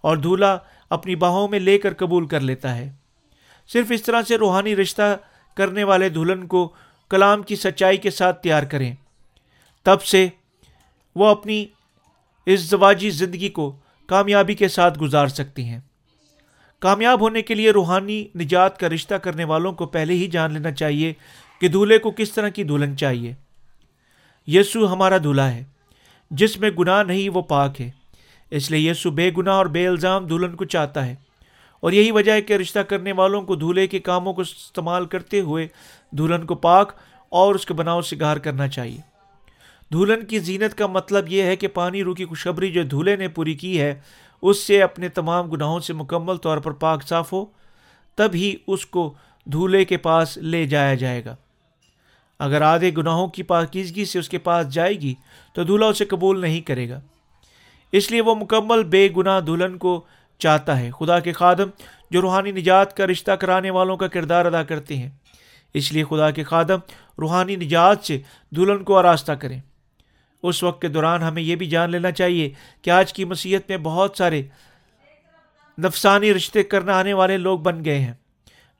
اور 0.00 0.16
دھولا 0.16 0.56
اپنی 0.90 1.14
باہوں 1.14 1.48
میں 1.48 1.60
لے 1.60 1.78
کر 1.78 1.94
قبول 1.94 2.26
کر 2.26 2.40
لیتا 2.40 2.76
ہے۔ 2.76 2.92
صرف 3.68 3.86
اس 3.90 4.02
طرح 4.02 4.22
سے 4.22 4.36
روحانی 4.36 4.76
رشتہ 4.76 5.16
کرنے 5.56 5.84
والے 5.84 6.08
دلہن 6.08 6.46
کو 6.46 6.74
کلام 7.10 7.42
کی 7.42 7.56
سچائی 7.56 7.96
کے 7.96 8.10
ساتھ 8.10 8.42
تیار 8.42 8.62
کریں۔ 8.62 8.94
تب 9.82 10.02
سے 10.02 10.28
وہ 11.16 11.26
اپنی 11.26 11.66
اس 12.46 12.60
زواجی 12.60 13.10
زندگی 13.10 13.48
کو 13.48 13.76
کامیابی 14.06 14.54
کے 14.54 14.68
ساتھ 14.68 14.98
گزار 14.98 15.26
سکتی 15.26 15.64
ہیں۔ 15.64 15.80
کامیاب 16.78 17.20
ہونے 17.20 17.42
کے 17.42 17.54
لیے 17.54 17.70
روحانی 17.70 18.28
نجات 18.36 18.78
کا 18.78 18.88
رشتہ 18.88 19.14
کرنے 19.14 19.44
والوں 19.44 19.72
کو 19.72 19.86
پہلے 19.86 20.12
ہی 20.12 20.26
جان 20.26 20.52
لینا 20.52 20.70
چاہیے 20.70 21.12
کہ 21.60 21.68
دولہے 21.68 21.98
کو 21.98 22.10
کس 22.10 22.32
طرح 22.32 22.48
کی 22.48 22.64
دلہن 22.64 22.96
چاہیے۔ 22.96 23.34
یسو 24.46 24.92
ہمارا 24.92 25.18
دلہا 25.24 25.52
ہے، 25.52 25.64
جس 26.30 26.56
میں 26.56 26.70
گناہ 26.70 27.02
نہیں 27.02 27.28
وہ 27.28 27.42
پاک 27.42 27.80
ہے۔ 27.80 27.90
اس 28.50 28.70
لیے 28.70 28.90
یسو 28.90 29.10
بے 29.10 29.30
گناہ 29.36 29.54
اور 29.54 29.66
بے 29.66 29.88
الزام 29.88 30.26
دلہن 30.26 30.56
کو 30.56 30.64
چاہتا 30.64 31.06
ہے۔ 31.06 31.14
اور 31.80 31.92
یہی 31.92 32.10
وجہ 32.10 32.32
ہے 32.32 32.42
کہ 32.42 32.52
رشتہ 32.52 32.78
کرنے 32.78 33.12
والوں 33.12 33.42
کو 33.42 33.54
دھولے 33.54 33.86
کے 33.86 33.98
کاموں 33.98 34.32
کو 34.32 34.42
استعمال 34.42 35.06
کرتے 35.06 35.40
ہوئے 35.40 35.68
دلہن 36.10 36.46
کو 36.46 36.54
پاک 36.54 36.92
اور 37.28 37.54
اس 37.54 37.66
کے 37.66 37.74
بناؤ 37.74 38.00
سے 38.00 38.16
کرنا 38.16 38.68
چاہیے۔ 38.68 39.00
دلہن 39.92 40.24
کی 40.24 40.38
زینت 40.38 40.78
کا 40.78 40.86
مطلب 40.86 41.24
یہ 41.28 41.42
ہے 41.42 41.56
کہ 41.56 41.68
پانی 41.68 42.02
رو 42.02 42.14
کی 42.14 42.24
خوشبری 42.24 42.72
جو 42.72 42.82
دھولے 42.82 43.16
نے 43.16 43.28
پوری 43.28 43.54
کی 43.54 43.80
ہے، 43.80 44.00
اس 44.42 44.58
سے 44.58 44.82
اپنے 44.82 45.08
تمام 45.08 45.50
گناہوں 45.50 45.80
سے 45.80 45.92
مکمل 45.92 46.36
طور 46.36 46.58
پر 46.58 46.70
پاک 46.70 47.02
صاف 47.02 47.32
ہو، 47.32 47.44
تب 48.14 48.30
ہی 48.34 48.54
اس 48.66 48.86
کو 48.86 49.14
دھولے 49.44 49.84
کے 49.84 49.96
پاس 49.96 50.36
لے 50.36 50.66
جایا 50.66 50.94
جائے 50.94 51.24
گا۔ 51.24 51.36
اگر 52.38 52.62
آدھے 52.62 52.90
گناہوں 52.96 53.28
کی 53.28 53.42
پاکیزگی 53.42 54.04
سے 54.04 54.18
اس 54.18 54.28
کے 54.28 54.38
پاس 54.38 54.68
جائے 54.68 54.94
گی، 54.94 55.14
تو 55.54 55.64
دھولا 55.64 55.86
اسے 55.86 56.04
قبول 56.04 56.40
نہیں 56.40 56.60
کرے 56.60 56.88
گا۔ 56.88 57.00
اس 57.92 58.10
لیے 58.10 58.20
وہ 58.20 58.34
مکمل 58.34 58.84
بے 58.84 59.08
گناہ 59.16 59.40
دلہن 59.40 59.78
کو 59.78 60.00
چاہتا 60.40 60.78
ہے۔ 60.80 60.90
خدا 60.90 61.18
کے 61.20 61.32
خادم 61.32 61.68
جو 62.10 62.20
روحانی 62.20 62.50
نجات 62.52 62.96
کا 62.96 63.06
رشتہ 63.06 63.32
کرانے 63.32 63.70
والوں 63.70 63.96
کا 63.96 64.06
کردار 64.06 64.46
ادا 64.46 64.62
کرتے 64.62 64.96
ہیں، 64.96 65.08
اس 65.74 65.92
لیے 65.92 66.04
خدا 66.04 66.30
کے 66.30 66.42
خادم 66.42 66.78
روحانی 67.18 67.56
نجات 67.56 68.04
سے 68.04 68.20
دلہن 68.50 68.84
کو 68.84 68.96
آراستہ 68.98 69.32
کریں۔ 69.32 69.60
اس 70.42 70.62
وقت 70.62 70.80
کے 70.82 70.88
دوران 70.88 71.22
ہمیں 71.22 71.42
یہ 71.42 71.56
بھی 71.56 71.66
جان 71.66 71.90
لینا 71.90 72.10
چاہیے 72.10 72.48
کہ 72.82 72.90
آج 72.90 73.12
کی 73.12 73.24
مصیحت 73.24 73.68
میں 73.68 73.78
بہت 73.78 74.16
سارے 74.16 74.42
نفسانی 75.78 76.32
رشتے 76.34 76.62
کرنے 76.62 76.92
آنے 76.92 77.12
والے 77.12 77.36
لوگ 77.36 77.58
بن 77.58 77.84
گئے 77.84 77.98
ہیں، 77.98 78.12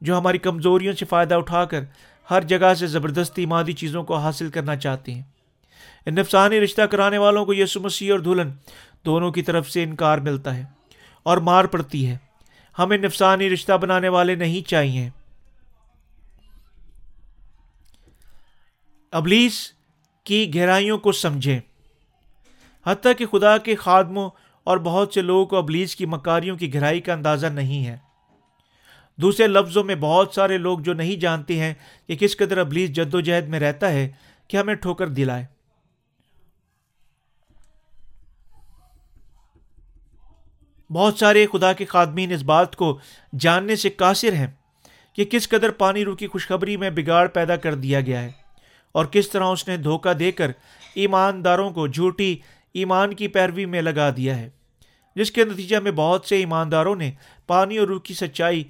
جو 0.01 0.18
ہماری 0.18 0.38
کمزوریوں 0.38 0.92
سے 0.92 1.05
فائدہ 1.05 1.35
اٹھا 1.35 1.64
کر 1.64 1.85
ہر 2.31 2.42
جگہ 2.42 2.73
سے 2.75 2.87
زبردستی 2.87 3.46
مادی 3.46 3.73
چیزوں 3.73 4.03
کو 4.05 4.16
حاصل 4.16 4.51
کرنا 4.51 4.77
چاہتے 4.77 5.14
ہیں۔ 5.14 5.23
ان 6.07 6.14
نفسانی 6.14 6.61
رشتہ 6.61 6.83
کرانے 6.83 7.18
والوں 7.18 7.44
کو 7.44 7.55
یسو 7.55 7.81
مسیح 7.81 8.12
اور 8.12 8.20
دلہن 8.20 8.51
دونوں 9.04 9.32
کی 9.32 9.42
طرف 9.42 9.70
سے 9.70 9.82
انکار 9.82 10.18
ملتا 10.18 10.56
ہے 10.56 10.64
اور 11.22 11.38
مار 11.38 11.64
پڑتی 11.64 12.06
ہے۔ 12.06 12.16
ہمیں 12.78 12.98
نفسانی 12.98 13.50
رشتہ 13.50 13.72
بنانے 13.72 14.08
والے 14.08 14.34
نہیں 14.34 14.68
چاہیے۔ 14.68 15.10
ابلیس 19.12 19.72
کی 20.24 20.54
گہرائیوں 20.54 20.98
کو 20.98 21.12
سمجھیں۔ 21.12 21.60
حتیٰ 22.86 23.12
کہ 23.18 23.26
خدا 23.26 23.58
کے 23.58 23.74
خادموں 23.74 24.30
اور 24.64 24.78
بہت 24.78 25.14
سے 25.14 25.22
لوگوں 25.22 25.46
کو 25.46 25.56
ابلیس 25.56 25.96
کی 25.96 26.06
مکاریوں 26.06 26.56
کی 26.56 26.74
گہرائی 26.74 27.00
کا 27.00 27.12
اندازہ 27.12 27.46
نہیں 27.46 27.86
ہے۔ 27.86 27.96
دوسرے 29.16 29.46
لفظوں 29.46 29.84
میں 29.84 29.94
بہت 29.94 30.32
سارے 30.34 30.58
لوگ 30.58 30.78
جو 30.78 30.92
نہیں 30.92 31.16
جانتے 31.16 31.58
ہیں 31.58 31.74
کہ 32.06 32.16
کس 32.16 32.36
قدر 32.36 32.58
ابلیس 32.58 32.90
جد 32.90 33.14
و 33.14 33.20
جہد 33.20 33.48
میں 33.48 33.60
رہتا 33.60 33.90
ہے، 33.90 34.08
کہ 34.48 34.56
ہمیں 34.56 34.74
ٹھوکر 34.74 35.06
دلائے۔ 35.06 35.60
بہت 40.90 41.18
سارے 41.18 41.46
خدا 41.53 41.72
کے 41.72 41.85
خادمین 41.85 42.33
اس 42.33 42.42
بات 42.42 42.76
کو 42.76 42.98
جاننے 43.38 43.76
سے 43.76 43.90
قاصر 43.90 44.33
ہیں 44.33 44.46
کہ 45.12 45.24
کس 45.24 45.48
قدر 45.48 45.70
پانی 45.70 46.05
رو 46.05 46.16
کی 46.16 46.26
خوشخبری 46.26 46.76
میں 46.76 46.90
بگاڑ 46.90 47.26
پیدا 47.26 47.57
کر 47.57 47.74
دیا 47.74 48.00
گیا 48.00 48.22
ہے 48.22 48.31
اور 48.92 49.05
کس 49.05 49.31
طرح 49.31 49.44
اس 49.44 49.68
نے 49.68 49.76
دھوکہ 49.76 50.12
دے 50.12 50.33
کر 50.33 50.50
ایمانداروں 50.94 51.70
کو 51.70 51.87
جھوٹی 51.87 52.37
ایمان 52.74 53.14
کی 53.14 53.29
پیروی 53.29 53.66
میں 53.66 53.83
لگا 53.83 54.11
دیا 54.16 54.37
ہے، 54.38 54.48
جس 55.16 55.31
کے 55.31 55.44
نتیجہ 55.44 55.76
میں 55.76 55.92
بہت 55.92 56.26
سے 56.26 56.37
ایمانداروں 56.37 56.96
نے 56.96 57.11
پانی 57.46 57.79
اور 57.79 57.88
روح 57.88 58.00
کی 58.00 58.14
سچائی، 58.14 58.64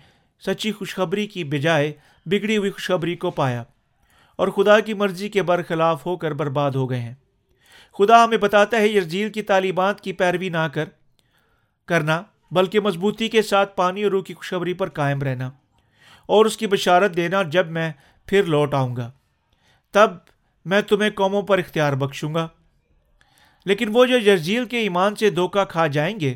سچی 0.47 0.73
خوشخبری 0.73 1.27
کی 1.27 1.45
بجائے 1.45 1.93
بگڑی 2.27 2.57
ہوئی 2.57 2.71
خوشخبری 2.71 3.17
کو 3.17 3.31
پایا 3.31 3.65
اور 4.37 4.49
خدا 4.49 4.81
کی 4.81 4.95
مرضی 4.95 5.29
کے 5.29 5.43
برخلاف 5.43 6.07
ہو 6.07 6.17
کر 6.17 6.33
برباد 6.33 6.71
ہو 6.71 6.91
گئے 6.91 7.01
ہیں۔ 7.01 7.15
خدا 7.99 8.25
ہمیں 8.25 8.39
بتاتا 8.39 8.77
ہے 8.77 8.89
یرزیل 8.89 9.29
کی 9.29 9.43
تعلیمات 9.43 10.01
کی 10.01 10.13
پیروی 10.13 10.49
نہ 10.49 10.67
کر 10.73 10.89
کرنا، 11.91 12.23
بلکہ 12.51 12.81
مضبوطی 12.81 13.29
کے 13.29 13.43
ساتھ 13.43 13.77
پانی 13.77 14.03
اور 14.03 14.11
روح 14.11 14.23
کی 14.23 14.35
خوشخبری 14.35 14.75
پر 14.75 14.89
قائم 14.89 15.23
رہنا 15.23 15.51
اور 16.27 16.47
اس 16.47 16.57
کی 16.57 16.67
بشارت 16.67 17.17
دینا 17.17 17.43
جب 17.43 17.71
میں 17.71 17.93
پھر 18.27 18.43
لوٹ 18.43 18.75
آؤں 18.75 18.97
گا۔ 18.97 19.11
تب 19.93 20.11
میں 20.65 20.81
تمہیں 20.81 21.11
قوموں 21.11 21.43
پر 21.43 21.59
اختیار 21.59 21.93
بخشوں 21.93 22.35
گا۔ 22.35 22.49
لیکن 23.65 23.91
وہ 23.93 24.07
جو 24.07 24.19
جرزیل 24.19 24.65
کے 24.65 24.79
ایمان 24.79 25.15
سے 25.15 25.31
دھوکہ 25.31 25.65
کھا 25.65 25.87
جائیں 25.87 26.21
گے، 26.21 26.35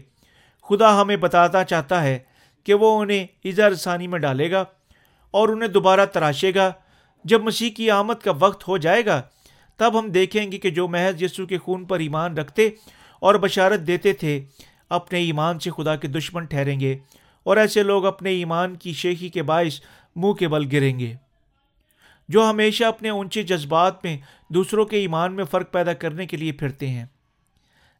خدا 0.69 1.03
ہمیں 1.03 1.17
بتاتا 1.17 1.64
چاہتا 1.64 2.03
ہے 2.03 2.19
کہ 2.64 2.75
وہ 2.75 3.01
انہیں 3.01 3.27
ایزا 3.45 3.69
رسانی 3.69 4.07
میں 4.07 4.19
ڈالے 4.19 4.51
گا 4.51 4.64
اور 5.31 5.49
انہیں 5.49 5.69
دوبارہ 5.69 6.07
تراشے 6.07 6.53
گا۔ 6.55 6.73
جب 7.25 7.43
مسیح 7.43 7.71
کی 7.71 7.90
آمد 7.90 8.23
کا 8.25 8.33
وقت 8.38 8.69
ہو 8.69 8.79
جائے 8.79 9.07
گا، 9.07 9.23
تب 9.77 9.99
ہم 9.99 10.11
دیکھیں 10.11 10.53
گے 10.53 10.59
کہ 10.59 10.71
جو 10.71 10.88
محض 10.88 11.23
یسو 11.23 11.47
کے 11.47 11.59
خون 11.59 11.85
پر 11.85 11.99
ایمان 11.99 12.37
رکھتے 12.37 12.71
اور 13.21 13.35
بشارت 13.35 13.81
دیتے 13.81 14.12
تھے 14.12 14.45
اپنے 14.88 15.18
ایمان 15.18 15.59
سے 15.59 15.70
خدا 15.70 15.97
کے 15.97 16.09
دشمن 16.09 16.44
ٹھہریں 16.44 16.81
گے 16.81 16.99
اور 17.42 17.57
ایسے 17.57 17.83
لوگ 17.83 18.07
اپنے 18.07 18.31
ایمان 18.31 18.77
کی 18.77 18.92
شیخی 18.92 19.29
کے 19.29 19.42
باعث 19.42 19.81
منہ 20.16 20.33
کے 20.33 20.49
بل 20.49 20.68
گریں 20.73 20.99
گے۔ 20.99 21.14
جو 22.29 22.51
ہمیشہ 22.51 22.85
اپنے 22.85 23.09
اونچے 23.09 23.42
جذبات 23.42 24.05
میں 24.05 24.18
دوسروں 24.49 24.85
کے 24.85 24.97
ایمان 24.97 25.33
میں 25.33 25.44
فرق 25.44 25.73
پیدا 25.73 25.92
کرنے 25.92 26.27
کے 26.27 26.37
لیے 26.37 26.53
پھرتے 26.53 26.88
ہیں۔ 26.88 27.05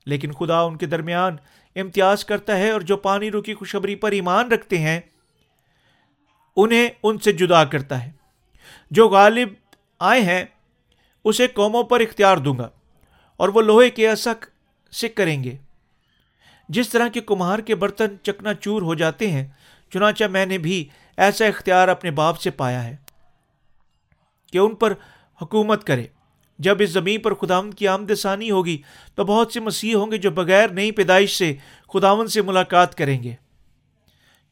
لیکن 0.07 0.33
خدا 0.33 0.61
ان 0.61 0.77
کے 0.77 0.87
درمیان 0.87 1.37
امتیاز 1.77 2.25
کرتا 2.25 2.59
ہے 2.59 2.71
اور 2.71 2.81
جو 2.81 2.97
پانی 2.97 3.31
رو 3.31 3.43
کی 3.43 3.55
خوشبری 3.55 3.95
پر 3.95 4.13
ایمان 4.13 4.53
رکھتے 4.53 4.79
ہیں، 4.79 5.01
انہیں 6.57 6.89
ان 7.03 7.19
سے 7.19 7.33
جدا 7.33 7.65
کرتا 7.65 8.07
ہے۔ 8.07 8.11
جو 8.91 9.09
غالب 9.09 9.49
آئے 10.01 10.21
ہیں، 10.21 10.45
اسے 11.25 11.47
قوموں 11.47 11.83
پر 11.83 12.01
اختیار 12.01 12.37
دوں 12.37 12.59
گا 12.59 12.69
اور 13.37 13.49
وہ 13.49 13.63
لوہے 13.63 13.91
کے 13.91 14.09
اصق 14.09 14.47
سے 14.95 15.09
کریں 15.09 15.45
گے۔ 15.45 15.57
جس 16.69 16.89
طرح 16.89 17.09
کے 17.09 17.21
کمہار 17.21 17.59
کے 17.59 17.75
برتن 17.75 18.17
چکنا 18.23 18.55
چور 18.55 18.83
ہو 18.83 18.95
جاتے 18.95 19.31
ہیں، 19.31 19.47
چنانچہ 19.93 20.25
میں 20.25 20.47
نے 20.47 20.59
بھی 20.59 20.85
ایسا 21.19 21.47
اختیار 21.47 21.89
اپنے 21.89 22.11
باپ 22.11 22.41
سے 22.41 22.51
پایا 22.51 22.83
ہے 22.85 22.97
کہ 24.53 24.59
ان 24.59 24.75
پر 24.75 24.93
حکومت 25.41 25.85
کرے۔ 25.85 26.07
جب 26.59 26.83
اس 26.83 26.91
زمین 26.91 27.21
پر 27.21 27.35
خداون 27.35 27.71
کی 27.71 27.89
آمد 27.89 28.11
ثانی 28.19 28.51
ہوگی، 28.51 28.77
تو 29.15 29.25
بہت 29.25 29.53
سے 29.53 29.61
مسیح 29.61 29.95
ہوں 29.95 30.11
گے 30.11 30.19
جو 30.19 30.31
بغیر 30.31 30.69
نئی 30.71 30.91
پیدائش 30.91 31.37
سے 31.39 31.55
خداون 31.95 32.27
سے 32.27 32.43
ملاقات 32.43 32.95
کریں 32.95 33.23
گے۔ 33.23 33.35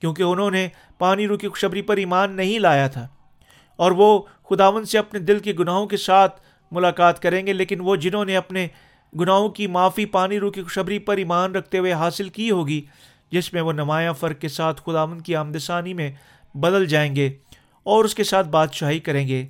کیونکہ 0.02 0.22
انہوں 0.22 0.50
نے 0.50 0.68
پانی 0.98 1.26
رو 1.26 1.36
کی 1.36 1.48
خوشبری 1.48 1.82
پر 1.82 1.96
ایمان 1.96 2.36
نہیں 2.36 2.58
لایا 2.58 2.86
تھا، 2.86 3.06
اور 3.78 3.92
وہ 3.92 4.18
خداون 4.50 4.84
سے 4.84 4.98
اپنے 4.98 5.20
دل 5.20 5.38
کے 5.38 5.52
گناہوں 5.52 5.86
کے 5.86 5.96
ساتھ 5.96 6.40
ملاقات 6.72 7.22
کریں 7.22 7.46
گے، 7.46 7.52
لیکن 7.52 7.80
وہ 7.80 7.96
جنہوں 7.96 8.24
نے 8.24 8.36
اپنے 8.36 8.66
گناہوں 9.20 9.48
کی 9.48 9.66
معافی 9.66 10.06
پانی 10.06 10.40
رو 10.40 10.50
کی 10.50 10.62
خوشبری 10.62 10.98
پر 10.98 11.16
ایمان 11.16 11.54
رکھتے 11.54 11.78
ہوئے 11.78 11.92
حاصل 11.92 12.28
کی 12.28 12.50
ہوگی، 12.50 12.82
جس 13.30 13.52
میں 13.52 13.62
وہ 13.62 13.72
نمایاں 13.72 14.12
فرق 14.12 14.38
کے 14.38 14.48
ساتھ 14.48 14.82
خداون 14.86 15.20
کی 15.20 15.36
آمد 15.36 15.56
ثانی 15.56 15.94
میں 15.94 16.10
بدل 16.54 16.86
جائیں 16.86 17.16
گے 17.16 17.30
اور 17.82 18.04
اس 18.04 18.14
کے 18.14 18.24
ساتھ 18.24 18.48
بادشاہی 18.48 18.98
کریں 18.98 19.28
گے۔ 19.28 19.46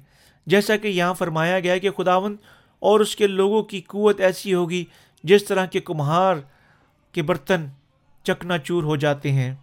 جیسا 0.46 0.76
کہ 0.76 0.88
یہاں 0.88 1.14
فرمایا 1.14 1.60
گیا 1.60 1.78
کہ 1.78 1.90
خداون 1.90 2.36
اور 2.78 3.00
اس 3.00 3.16
کے 3.16 3.26
لوگوں 3.26 3.62
کی 3.62 3.80
قوت 3.80 4.20
ایسی 4.20 4.54
ہوگی 4.54 4.84
جس 5.22 5.44
طرح 5.44 5.66
کے 5.66 5.80
کمہار 5.80 6.36
کے 7.12 7.22
برتن 7.22 7.66
چکنا 8.22 8.58
چور 8.58 8.82
ہو 8.82 8.96
جاتے 8.96 9.32
ہیں۔ 9.32 9.54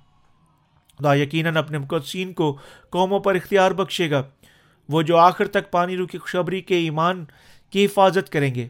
خدا 0.99 1.15
یقیناً 1.15 1.57
اپنے 1.57 1.77
مقدسین 1.77 2.33
کو 2.33 2.57
قوموں 2.89 3.19
پر 3.19 3.35
اختیار 3.35 3.71
بخشے 3.71 4.11
گا۔ 4.11 4.23
وہ 4.89 5.01
جو 5.01 5.17
آخر 5.17 5.47
تک 5.47 5.71
پانی 5.71 5.97
رو 5.97 6.07
کی 6.07 6.17
خوشبری 6.17 6.61
کے 6.61 6.77
ایمان 6.77 7.25
کی 7.69 7.85
حفاظت 7.85 8.29
کریں 8.29 8.55
گے۔ 8.55 8.67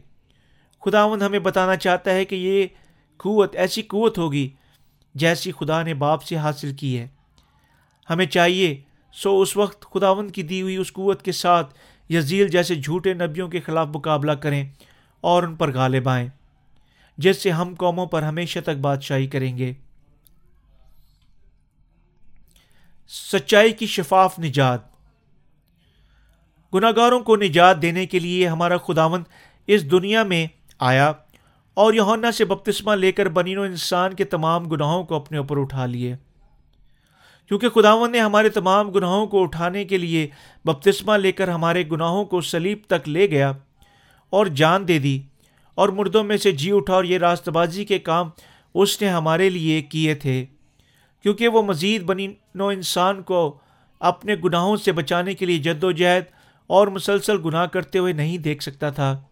خداوند 0.84 1.22
ہمیں 1.22 1.38
بتانا 1.38 1.76
چاہتا 1.76 2.10
ہے 2.10 2.24
کہ 2.24 2.34
یہ 2.34 2.66
قوت 3.16 3.56
ایسی 3.56 3.82
قوت 3.82 4.18
ہوگی 4.18 4.48
جیسی 5.14 5.52
خدا 5.52 5.82
نے 5.82 5.94
باپ 5.94 6.22
سے 6.22 6.36
حاصل 6.36 6.74
کی 6.74 6.98
ہے۔ 6.98 7.08
ہمیں 8.10 8.26
چاہیے 8.26 8.80
سو 9.12 9.40
اس 9.40 9.56
وقت 9.56 9.86
خداوند 9.94 10.30
کی 10.30 10.42
دی 10.42 10.62
ہوئی 10.62 10.76
اس 10.76 10.92
قوت 10.92 11.22
کے 11.22 11.32
ساتھ 11.32 11.74
یزیل 12.08 12.48
جیسے 12.48 12.74
جھوٹے 12.74 13.14
نبیوں 13.14 13.48
کے 13.48 13.60
خلاف 13.60 13.88
مقابلہ 13.94 14.32
کریں 14.32 14.68
اور 15.20 15.42
ان 15.42 15.54
پر 15.54 15.72
غالب 15.72 16.08
آئیں، 16.08 16.28
جس 17.18 17.42
سے 17.42 17.50
ہم 17.50 17.74
قوموں 17.78 18.06
پر 18.06 18.22
ہمیشہ 18.22 18.58
تک 18.60 18.78
بادشاہی 18.80 19.26
کریں 19.26 19.58
گے۔ 19.58 19.72
سچائی 23.08 23.72
کی 23.72 23.86
شفاف 23.86 24.38
نجات۔ 24.38 24.80
گناہ 26.74 26.90
گاروں 26.96 27.20
کو 27.20 27.36
نجات 27.36 27.82
دینے 27.82 28.06
کے 28.06 28.18
لیے 28.18 28.48
ہمارا 28.48 28.76
خداوند 28.76 29.24
اس 29.66 29.90
دنیا 29.90 30.22
میں 30.22 30.59
آیا 30.80 31.12
اور 31.74 31.94
یونا 31.94 32.32
سے 32.32 32.44
بپتسمہ 32.44 32.94
لے 32.94 33.12
کر 33.12 33.28
بنین 33.28 33.58
و 33.58 33.62
انسان 33.62 34.14
کے 34.14 34.24
تمام 34.24 34.64
گناہوں 34.64 35.04
کو 35.04 35.14
اپنے 35.14 35.38
اوپر 35.38 35.60
اٹھا 35.60 35.86
لیے۔ 35.86 36.16
کیونکہ 37.48 37.68
خداون 37.68 38.12
نے 38.12 38.20
ہمارے 38.20 38.48
تمام 38.48 38.90
گناہوں 38.90 39.26
کو 39.26 39.42
اٹھانے 39.42 39.84
کے 39.84 39.98
لیے 39.98 40.28
بپتسمہ 40.64 41.16
لے 41.16 41.32
کر 41.32 41.48
ہمارے 41.48 41.84
گناہوں 41.92 42.24
کو 42.24 42.40
سلیب 42.40 42.78
تک 42.88 43.08
لے 43.08 43.30
گیا 43.30 43.52
اور 44.30 44.46
جان 44.46 44.88
دے 44.88 44.98
دی 44.98 45.22
اور 45.74 45.88
مردوں 45.88 46.24
میں 46.24 46.36
سے 46.36 46.52
جی 46.52 46.72
اٹھا 46.72 46.94
اور 46.94 47.04
یہ 47.04 47.18
راست 47.18 47.48
بازی 47.48 47.84
کے 47.84 47.98
کام 47.98 48.28
اس 48.74 49.02
نے 49.02 49.08
ہمارے 49.08 49.50
لیے 49.50 49.82
کیے 49.82 50.14
تھے۔ 50.14 50.46
کیونکہ 51.22 51.48
وہ 51.48 51.62
مزید 51.62 52.02
بنی 52.02 52.34
نو 52.54 52.66
انسان 52.66 53.22
کو 53.22 53.58
اپنے 54.00 54.34
گناہوں 54.44 54.76
سے 54.76 54.92
بچانے 54.92 55.34
کے 55.34 55.46
لیے 55.46 55.58
جد 55.58 55.84
و 55.84 55.90
جہد 55.90 56.22
اور 56.66 56.86
مسلسل 56.86 57.36
گناہ 57.44 57.66
کرتے 57.66 57.98
ہوئے 57.98 58.12
نہیں 58.12 58.38
دیکھ 58.38 58.62
سکتا 58.62 58.90
تھا۔ 58.90 59.22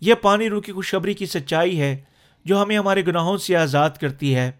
یہ 0.00 0.14
پانی 0.14 0.48
رو 0.48 0.60
کی 0.60 0.72
خوشبری 0.72 1.14
کی 1.14 1.26
سچائی 1.26 1.80
ہے 1.80 2.00
جو 2.44 2.62
ہمیں 2.62 2.78
ہمارے 2.78 3.06
گناہوں 3.06 3.36
سے 3.36 3.56
آزاد 3.56 3.90
کرتی 3.90 4.34
ہے۔ 4.34 4.50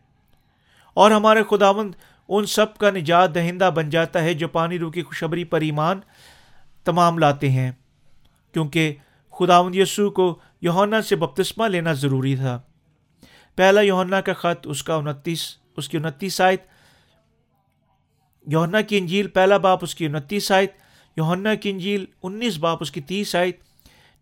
اور 0.94 1.11
ہمارے 1.11 1.40
خداوند 1.50 1.94
ان 2.29 2.46
سب 2.46 2.79
کا 2.79 2.90
نجات 2.90 3.35
دہندہ 3.35 3.70
بن 3.74 3.90
جاتا 3.90 4.22
ہے 4.22 4.35
جو 4.35 4.48
پانی 4.48 4.79
رو 4.79 4.90
کی 4.90 5.03
خوشبری 5.03 5.44
پر 5.44 5.61
ایمان 5.61 6.00
تمام 6.85 7.18
لاتے 7.18 7.50
ہیں، 7.50 7.72
کیونکہ 8.53 8.94
خداوند 9.33 9.76
یسوع 9.76 10.11
کو 10.11 10.38
یونا 10.61 11.03
سے 11.03 11.16
بپتسمہ 11.16 11.68
لینا 11.68 11.92
ضروری 11.92 12.37
تھا۔ 12.37 12.61
پہلا 13.57 13.81
یونا 13.81 14.20
کا 14.20 14.33
خط 14.33 14.66
اس 14.66 14.83
کا 14.83 14.94
انتیس، 14.94 15.57
اس 15.76 15.88
کی 15.88 15.96
انتیس 15.96 16.40
آیت۔ 16.40 16.62
یونا 18.46 18.81
کی 18.81 18.98
انجیل، 18.98 19.29
پہلا 19.29 19.57
باپ 19.57 19.79
اس 19.83 19.94
کی 19.94 20.07
انتیس 20.07 20.53
آیت۔ 20.53 20.72
یونا 21.16 21.55
کی 21.55 21.70
انجیل، 21.70 22.05
انیس 22.22 22.59
باپ 22.59 22.79
اس 22.81 22.90
کی 22.90 23.00
تیس 23.00 23.37
آیت۔ 23.37 23.69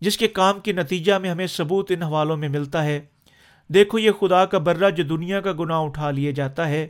جس 0.01 0.19
کے 0.19 0.29
کام 0.29 0.61
کے 0.61 0.73
نتیجہ 0.73 1.13
میں 1.13 1.31
ہمیں 1.31 1.47
ثبوت 1.47 1.91
ان 1.91 2.03
حوالوں 2.03 2.37
میں 2.37 2.49
ملتا 2.49 2.85
ہے۔ 2.85 3.01
دیکھو، 3.69 3.99
یہ 3.99 4.11
خدا 4.21 4.47
کا 4.47 4.59
برہ 4.59 4.91
جو 4.91 5.05
دنیا 5.05 5.41
کا 5.41 5.53
گناہ 5.53 5.81
اٹھا 5.81 6.11
لیا 6.11 6.31
جاتا 6.31 6.69
ہے، 6.69 6.89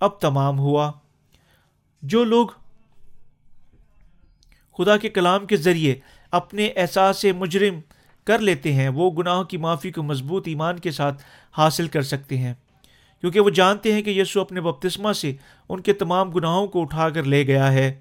اب 0.00 0.20
تمام 0.20 0.58
ہوا۔ 0.58 0.92
جو 2.02 2.24
لوگ 2.24 2.46
خدا 4.78 4.96
کے 4.96 5.08
کلام 5.08 5.46
کے 5.46 5.56
ذریعے 5.56 5.94
اپنے 6.30 6.66
احساس 6.76 7.26
مجرم 7.36 7.80
کر 8.24 8.38
لیتے 8.38 8.72
ہیں، 8.72 8.88
وہ 8.88 9.10
گناہوں 9.10 9.44
کی 9.44 9.56
معافی 9.56 9.90
کو 9.90 10.02
مضبوط 10.02 10.48
ایمان 10.48 10.78
کے 10.78 10.90
ساتھ 10.90 11.22
حاصل 11.58 11.88
کر 11.88 12.02
سکتے 12.02 12.38
ہیں۔ 12.38 12.54
کیونکہ 13.20 13.40
وہ 13.40 13.50
جانتے 13.50 13.92
ہیں 13.92 14.02
کہ 14.02 14.10
یسو 14.10 14.40
اپنے 14.40 14.60
بپتسمہ 14.60 15.12
سے 15.12 15.34
ان 15.68 15.80
کے 15.80 15.92
تمام 15.92 16.30
گناہوں 16.30 16.66
کو 16.66 16.82
اٹھا 16.82 17.10
کر 17.10 17.22
لے 17.22 17.46
گیا 17.46 17.72
ہے۔ 17.72 18.00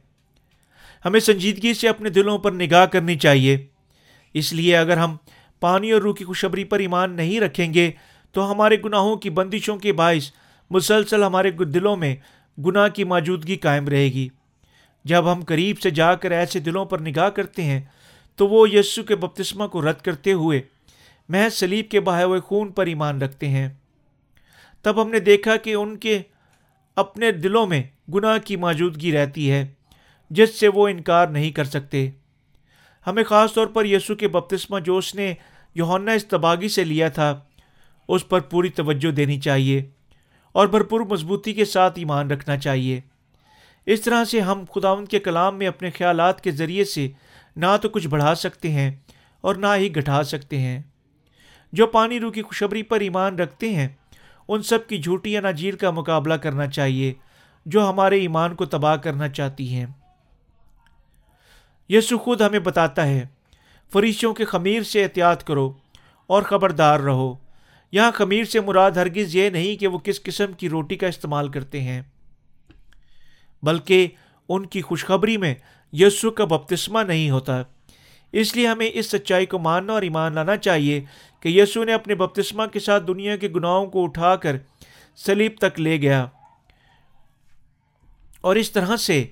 ہمیں 1.06 1.20
سنجیدگی 1.20 1.74
سے 1.74 1.90
اپنے 1.90 2.10
دلوں 2.10 2.38
پر 2.38 2.52
نگاہ 2.52 2.86
کرنی 2.86 3.16
چاہیے۔ 3.16 3.66
اس 4.34 4.54
لیے 4.54 4.78
اگر 4.78 4.98
ہم 4.98 5.16
پانی 5.60 5.92
اور 5.92 6.02
روح 6.02 6.16
کی 6.16 6.24
خوشبری 6.24 6.64
پر 6.64 6.80
ایمان 6.80 7.12
نہیں 7.12 7.40
رکھیں 7.40 7.74
گے، 7.74 7.92
تو 8.32 8.52
ہمارے 8.52 8.78
گناہوں 8.86 9.16
کی 9.16 9.30
بندشوں 9.30 9.78
کے 9.78 9.94
باعث 9.94 10.32
مسلسل 10.70 11.24
ہمارے 11.24 11.52
دلوں 11.52 11.96
میں 11.96 12.16
گناہ 12.66 12.88
کی 12.88 13.04
موجودگی 13.04 13.56
قائم 13.56 13.88
رہے 13.88 14.06
گی۔ 14.06 14.28
جب 15.06 15.32
ہم 15.32 15.44
قریب 15.44 15.80
سے 15.80 15.90
جا 15.90 16.16
کر 16.16 16.32
ایسے 16.32 16.60
دلوں 16.60 16.86
پر 16.86 17.00
نگاہ 17.00 17.30
کرتے 17.30 17.64
ہیں، 17.64 17.82
تو 18.36 18.48
وہ 18.48 18.70
یسو 18.70 19.04
کے 19.04 19.16
بپتسمہ 19.16 19.68
کو 19.68 19.82
رد 19.82 20.02
کرتے 20.02 20.34
ہوئے 20.34 20.62
محض 21.30 21.54
سلیب 21.54 21.90
کے 21.90 22.00
بہائے 22.00 22.24
ہوئے 22.24 22.40
خون 22.40 22.72
پر 22.72 22.86
ایمان 22.86 23.22
رکھتے 23.22 23.50
ہیں۔ 23.50 23.70
تب 24.82 25.02
ہم 25.02 25.10
نے 25.10 25.20
دیکھا 25.20 25.56
کہ 25.56 25.74
ان 25.74 25.98
کے 25.98 26.22
اپنے 26.96 27.32
دلوں 27.32 27.68
میں 27.68 27.84
گناہ 28.14 28.38
کی 28.38 28.56
موجودگی 28.56 29.12
رہتی 29.12 29.52
ہے، 29.52 29.68
جس 30.30 30.60
سے 30.60 30.68
وہ 30.68 30.88
انکار 30.88 31.28
نہیں 31.28 31.52
کر 31.52 31.64
سکتے۔ 31.64 32.10
ہمیں 33.08 33.24
خاص 33.24 33.54
طور 33.54 33.68
پر 33.68 33.86
یسو 33.86 34.16
کے 34.16 34.28
بپتسمہ 34.28 34.80
جو 34.80 34.98
اس 34.98 35.16
نے 35.16 35.34
یونا 35.76 36.12
استباغی 36.12 36.70
سے 36.70 36.84
لیا 36.84 37.10
تھا، 37.10 37.40
اس 38.08 38.30
پر 38.30 38.40
پوری 38.40 38.70
توجہ 38.70 39.12
دینی 39.12 39.40
چاہیے 39.40 39.90
اور 40.52 40.68
بھرپور 40.68 41.02
مضبوطی 41.02 41.54
کے 41.54 41.66
ساتھ 41.66 42.00
ایمان 42.00 42.32
رکھنا 42.32 42.58
چاہیے۔ 42.58 43.00
اس 43.86 44.02
طرح 44.02 44.24
سے 44.24 44.40
ہم 44.40 44.64
خداون 44.76 45.06
کے 45.06 45.20
کلام 45.20 45.58
میں 45.58 45.68
اپنے 45.68 45.90
خیالات 45.90 46.42
کے 46.42 46.52
ذریعے 46.52 46.84
سے 46.84 47.10
نہ 47.56 47.66
تو 47.82 47.90
کچھ 47.90 48.08
بڑھا 48.08 48.36
سکتے 48.36 48.72
ہیں 48.72 48.92
اور 49.42 49.56
نہ 49.56 49.68
ہی 49.76 49.96
گھٹا 49.96 50.24
سکتے 50.24 50.60
ہیں۔ 50.60 50.82
جو 51.74 51.88
پانی 51.88 52.20
رو 52.20 52.32
کی 52.32 52.42
خوشبری 52.42 52.84
پر 52.84 53.00
ایمان 53.00 53.40
رکھتے 53.40 53.70
ہیں، 53.70 53.88
ان 54.48 54.62
سب 54.62 54.88
کی 54.88 54.98
جھوٹی 54.98 55.32
یا 55.32 55.42
ناجیل 55.42 55.76
کا 55.76 55.92
مقابلہ 55.92 56.34
کرنا 56.34 56.68
چاہیے 56.68 57.14
جو 57.66 57.90
ہمارے 57.90 58.18
ایمان 58.20 58.56
کو 58.56 58.66
تباہ 58.66 58.96
کرنا 58.96 59.30
چاہتی 59.30 59.76
ہیں۔ 59.76 59.86
یسو 61.92 62.18
خود 62.18 62.42
ہمیں 62.42 62.60
بتاتا 62.60 63.08
ہے 63.08 63.28
فریشوں 63.94 64.34
کے 64.34 64.46
خمیر 64.46 64.84
سے 64.84 65.04
احتیاط 65.04 65.44
کرو 65.44 65.74
اور 66.28 66.44
خبردار 66.44 67.00
رہو۔ 67.00 67.36
یہاں 67.92 68.12
خمیر 68.12 68.44
سے 68.44 68.60
مراد 68.60 68.92
ہرگز 68.92 69.36
یہ 69.36 69.50
نہیں 69.50 69.76
کہ 69.76 69.88
وہ 69.88 69.98
کس 70.00 70.24
قسم 70.24 70.54
کی 70.54 70.70
روٹی 70.70 70.96
کا 70.96 71.08
استعمال 71.08 71.50
کرتے 71.50 71.82
ہیں، 71.82 72.02
بلکہ 73.64 74.08
ان 74.50 74.66
کی 74.66 74.82
خوشخبری 74.82 75.38
میں 75.38 75.56
یسو 75.94 76.32
کا 76.32 76.46
بپتسمہ 76.46 77.00
نہیں 77.00 77.30
ہوتا۔ 77.30 77.62
اس 78.32 78.56
لیے 78.56 78.68
ہمیں 78.68 78.90
اس 78.94 79.12
سچائی 79.12 79.46
کو 79.46 79.60
ماننا 79.60 79.94
اور 79.94 80.02
ایمان 80.02 80.36
لانا 80.36 80.58
چاہیے 80.58 81.04
کہ 81.40 81.50
یسو 81.50 81.84
نے 81.84 81.94
اپنے 81.94 82.16
بپتسمہ 82.16 82.66
کے 82.66 82.80
ساتھ 82.80 83.04
دنیا 83.08 83.36
کے 83.36 83.48
گناہوں 83.48 83.86
کو 83.86 84.04
اٹھا 84.04 84.36
کر 84.36 84.56
سلیب 85.16 85.52
تک 85.60 85.80
لے 85.80 86.02
گیا۔ 86.02 86.26
اور 88.42 88.56
اس 88.56 88.72
طرح 88.72 88.96
سے 88.96 89.26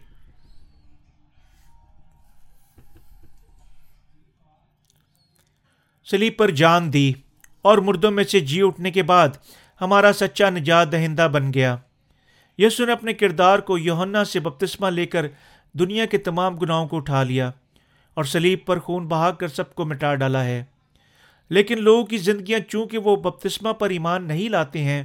سلیب 6.11 6.37
پر 6.37 6.51
جان 6.51 6.93
دی 6.93 7.13
اور 7.61 7.77
مردوں 7.77 8.11
میں 8.11 8.23
سے 8.23 8.39
جی 8.39 8.61
اٹھنے 8.61 8.91
کے 8.91 9.03
بعد 9.03 9.27
ہمارا 9.81 10.13
سچا 10.13 10.49
نجات 10.49 10.91
دہندہ 10.91 11.27
بن 11.31 11.53
گیا۔ 11.53 11.75
یسو 12.57 12.85
نے 12.85 12.91
اپنے 12.91 13.13
کردار 13.13 13.59
کو 13.59 13.77
یوہنا 13.77 14.23
سے 14.23 14.39
بپتسمہ 14.39 14.87
لے 14.87 15.05
کر 15.05 15.25
دنیا 15.73 16.05
کے 16.05 16.17
تمام 16.17 16.57
گناہوں 16.57 16.87
کو 16.87 16.97
اٹھا 16.97 17.23
لیا 17.23 17.51
اور 18.13 18.23
سلیب 18.23 18.59
پر 18.65 18.79
خون 18.79 19.07
بہا 19.07 19.31
کر 19.31 19.47
سب 19.47 19.75
کو 19.75 19.85
مٹا 19.85 20.15
ڈالا 20.15 20.43
ہے۔ 20.45 20.63
لیکن 21.49 21.81
لوگوں 21.81 22.05
کی 22.05 22.17
زندگیاں 22.17 22.59
چونکہ 22.59 22.97
وہ 22.97 23.15
بپتسمہ 23.15 23.73
پر 23.73 23.89
ایمان 23.89 24.23
نہیں 24.23 24.49
لاتے 24.49 24.83
ہیں، 24.83 25.03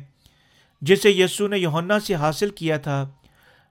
جسے 0.82 1.10
یسو 1.10 1.48
نے 1.48 1.58
یونا 1.58 2.00
سے 2.00 2.14
حاصل 2.14 2.50
کیا 2.50 2.76
تھا، 2.76 3.08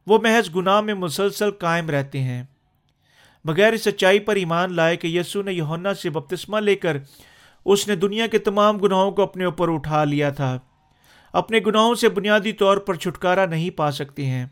وہ 0.08 0.19
محض 0.24 0.56
گناہ 0.56 0.82
میں 0.82 0.93
مسلسل 0.93 1.52
قائم 1.52 1.89
رہتے 1.89 2.22
ہیں۔ 2.22 2.43
بغیر 3.46 3.78
سچائی 3.78 4.20
پر 4.20 4.36
ایمان 4.36 4.74
لائے 4.74 4.98
کہ 4.98 5.08
یسو 5.08 5.42
نے 5.42 5.54
یونا 5.54 5.94
سے 5.94 6.10
بپتسمہ 6.10 6.60
لے 6.60 6.76
کر 6.76 6.98
اس 7.66 7.88
نے 7.88 7.96
دنیا 7.96 8.28
کے 8.28 8.38
تمام 8.38 8.78
گناہوں 8.78 9.12
کو 9.12 9.22
اپنے 9.22 9.46
اوپر 9.46 9.74
اٹھا 9.74 10.04
لیا 10.04 10.30
تھا۔ 10.30 10.60
اپنے 11.34 11.60
گناہوں 11.68 11.96
سے 11.96 12.10
بنیادی 12.10 12.52
طور 12.52 12.78
پر 12.78 12.94
چھٹکارا 12.94 13.46
نہیں 13.46 13.70
پا 13.70 13.92
سکتے 13.92 14.26
ہیں۔ 14.26 14.46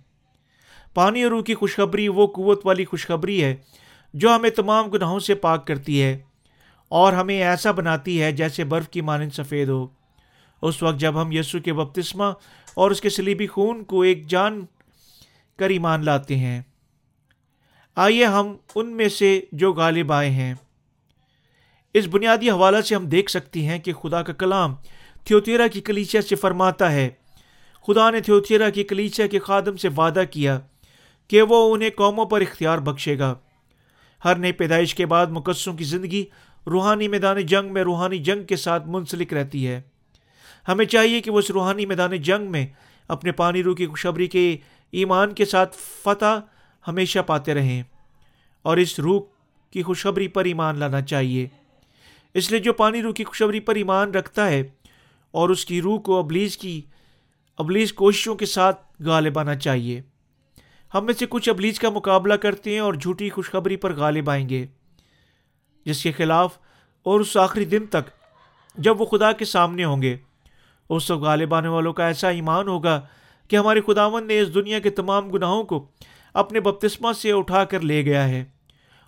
پانی 0.94 1.24
اور 1.24 1.32
روح 1.32 1.44
کی 1.44 1.56
خوشخبری 1.56 2.08
وہ 2.08 2.28
قوت 2.28 2.62
والی 2.66 2.86
خوشخبری 2.86 3.44
ہے 3.44 3.56
جو 4.14 4.36
ہمیں 4.36 4.50
تمام 4.50 4.86
گناہوں 4.86 5.20
سے 5.20 5.36
پاک 5.36 5.68
کرتی 5.68 6.02
ہے 6.02 6.18
اور 6.90 7.14
ہمیں 7.14 7.44
ایسا 7.44 7.72
بناتی 7.72 8.22
ہے 8.22 8.32
جیسے 8.32 8.64
برف 8.64 8.90
کی 8.90 9.02
مانند 9.02 9.30
سفید 9.30 9.70
ہو۔ 9.70 9.88
اس 10.62 10.84
وقت 10.84 11.00
جب 11.00 11.22
ہم 11.22 11.32
یسو 11.32 11.60
کے 11.60 11.74
بپتسمہ 11.74 12.24
اور 12.74 12.92
اس 12.92 13.02
کے 13.02 13.10
سلیبی 13.10 13.48
خون 13.48 13.84
کو 13.84 14.02
ایک 14.02 14.28
جان 14.28 14.66
کر 15.60 15.70
ایمان 15.70 16.06
لاتے 16.06 16.36
ہیں۔ 16.38 16.62
آئیے 17.96 18.26
ہم 18.26 18.56
ان 18.76 18.98
میں 18.98 19.10
سے 19.10 19.42
جو 19.52 19.74
غالب 19.74 20.12
آئے 20.12 20.30
ہیں۔ 20.30 20.54
اس 21.94 22.08
بنیادی 22.12 22.50
حوالہ 22.50 22.82
سے 22.82 22.96
ہم 22.96 23.06
دیکھ 23.06 23.32
سکتے 23.32 23.60
ہیں 23.60 23.80
کہ 23.80 23.94
خدا 23.94 24.22
کا 24.22 24.34
کلام 24.34 24.76
تھیوتیرا 25.24 25.68
کی 25.68 25.82
کلیچیا 25.82 26.22
سے 26.22 26.36
فرماتا 26.36 26.92
ہے۔ 26.92 27.10
خدا 27.88 28.10
نے 28.10 28.22
تھیوتیرا 28.22 28.70
کی 28.70 28.84
کلیچیا 28.84 29.28
کے 29.28 29.40
خادم 29.40 29.78
سے 29.78 29.88
وعدہ 29.98 30.24
کیا 30.32 30.60
کہ 31.28 31.42
وہ 31.42 31.74
انہیں 31.74 31.90
قوموں 31.96 32.26
پر 32.26 32.42
اختیار 32.42 32.78
بخشے 32.78 33.20
گا۔ 33.20 33.36
ہر 34.26 34.36
نئی 34.36 34.52
پیدائش 34.52 34.96
کے 34.96 35.06
بعد 35.06 35.28
مقصوں 35.28 35.74
کی 35.74 35.84
زندگی 35.84 36.26
روحانی 36.68 37.08
میدان 37.08 37.46
جنگ 37.46 37.74
میں 37.74 37.84
روحانی 37.84 38.18
جنگ 38.18 38.44
کے 38.44 38.56
ساتھ 38.56 38.84
منسلک 38.88 39.34
رہتی 39.34 39.68
ہے۔ 39.68 39.82
ہمیں 40.68 40.86
چاہیے 40.86 41.22
کہ 41.22 41.32
وہ 41.32 41.40
اس 41.40 41.52
روحانی 41.52 41.86
میدان 41.86 42.16
جنگ 42.16 42.52
میں 42.52 42.68
اپنے 43.08 43.32
پانی 43.32 43.64
رو 43.64 43.76
کی 43.76 43.88
خوشبری 43.88 44.28
کے 44.28 44.58
ایمان 44.92 45.34
کے 45.34 45.46
ساتھ 45.46 45.78
فتح 46.04 46.40
ہمیشہ 46.88 47.20
پاتے 47.20 47.54
رہیں 47.54 47.84
اور 48.62 48.78
اس 48.78 49.00
روح 49.00 49.22
کی 49.72 49.84
خوشخبری 49.84 50.28
پر 50.28 50.46
ایمان 50.46 50.78
لانا 50.78 51.02
چاہیے۔ 51.02 51.48
اس 52.34 52.52
لیے 52.52 52.60
جو 52.60 52.74
پانی 52.74 53.02
روح 53.02 53.14
کی 53.14 53.24
خوشخبری 53.24 53.60
پر 53.60 53.76
ایمان 53.76 54.12
رکھتا 54.12 54.48
ہے 54.48 54.64
اور 55.32 55.50
اس 55.50 55.66
کی 55.66 55.82
روح 55.82 56.00
کو 56.00 56.20
ابلیز 56.20 56.58
کی 56.58 56.82
ابلیز 57.58 57.94
کوششوں 57.94 58.36
کے 58.36 58.46
ساتھ 58.46 59.02
غالب 59.02 59.40
آنا 59.40 59.56
چاہیے۔ 59.56 60.02
ہم 60.94 61.06
میں 61.06 61.14
سے 61.14 61.26
کچھ 61.30 61.50
ابلیز 61.50 61.80
کا 61.80 61.90
مقابلہ 61.90 62.34
کرتے 62.34 62.72
ہیں 62.72 62.80
اور 62.80 62.94
جھوٹی 62.94 63.30
خوشخبری 63.30 63.76
پر 63.76 63.94
غالب 63.94 64.30
آئیں 64.30 64.50
گے۔ 64.50 64.66
جس 65.86 66.04
کے 66.04 66.12
خلاف 66.12 66.58
اور 67.04 67.20
اس 67.20 67.38
آخری 67.38 67.66
دن 67.66 67.86
تک 67.86 68.10
جب 68.78 69.02
وہ 69.02 69.06
خدا 69.06 69.32
کے 69.32 69.46
سامنے 69.46 69.86
ہوں 69.86 70.02
گے، 70.02 70.18
اس 70.90 71.12
وقت 71.12 71.22
غالب 71.22 71.56
آنے 71.56 71.68
والوں 71.68 71.94
کا 71.94 72.06
ایسا 72.06 72.30
ایمان 72.30 72.68
ہوگا 72.68 73.02
کہ 73.48 73.56
ہمارے 73.56 73.82
خداون 73.82 74.28
نے 74.28 74.40
اس 74.40 74.54
دنیا 74.54 74.80
کے 74.80 74.90
تمام 74.90 75.30
گناہوں 75.30 75.64
کو 75.64 75.88
اپنے 76.34 76.60
بپتسمہ 76.60 77.14
سے 77.14 77.32
اٹھا 77.32 77.64
کر 77.64 77.82
لے 77.82 78.06
گیا 78.06 78.28
ہے 78.28 78.44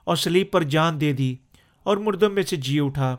اور 0.03 0.15
سلیب 0.15 0.51
پر 0.51 0.63
جان 0.63 1.01
دے 1.01 1.13
دی 1.13 1.35
اور 1.83 1.97
مردم 1.97 2.33
میں 2.33 2.43
سے 2.43 2.55
جی 2.55 2.79
اٹھا۔ 2.79 3.17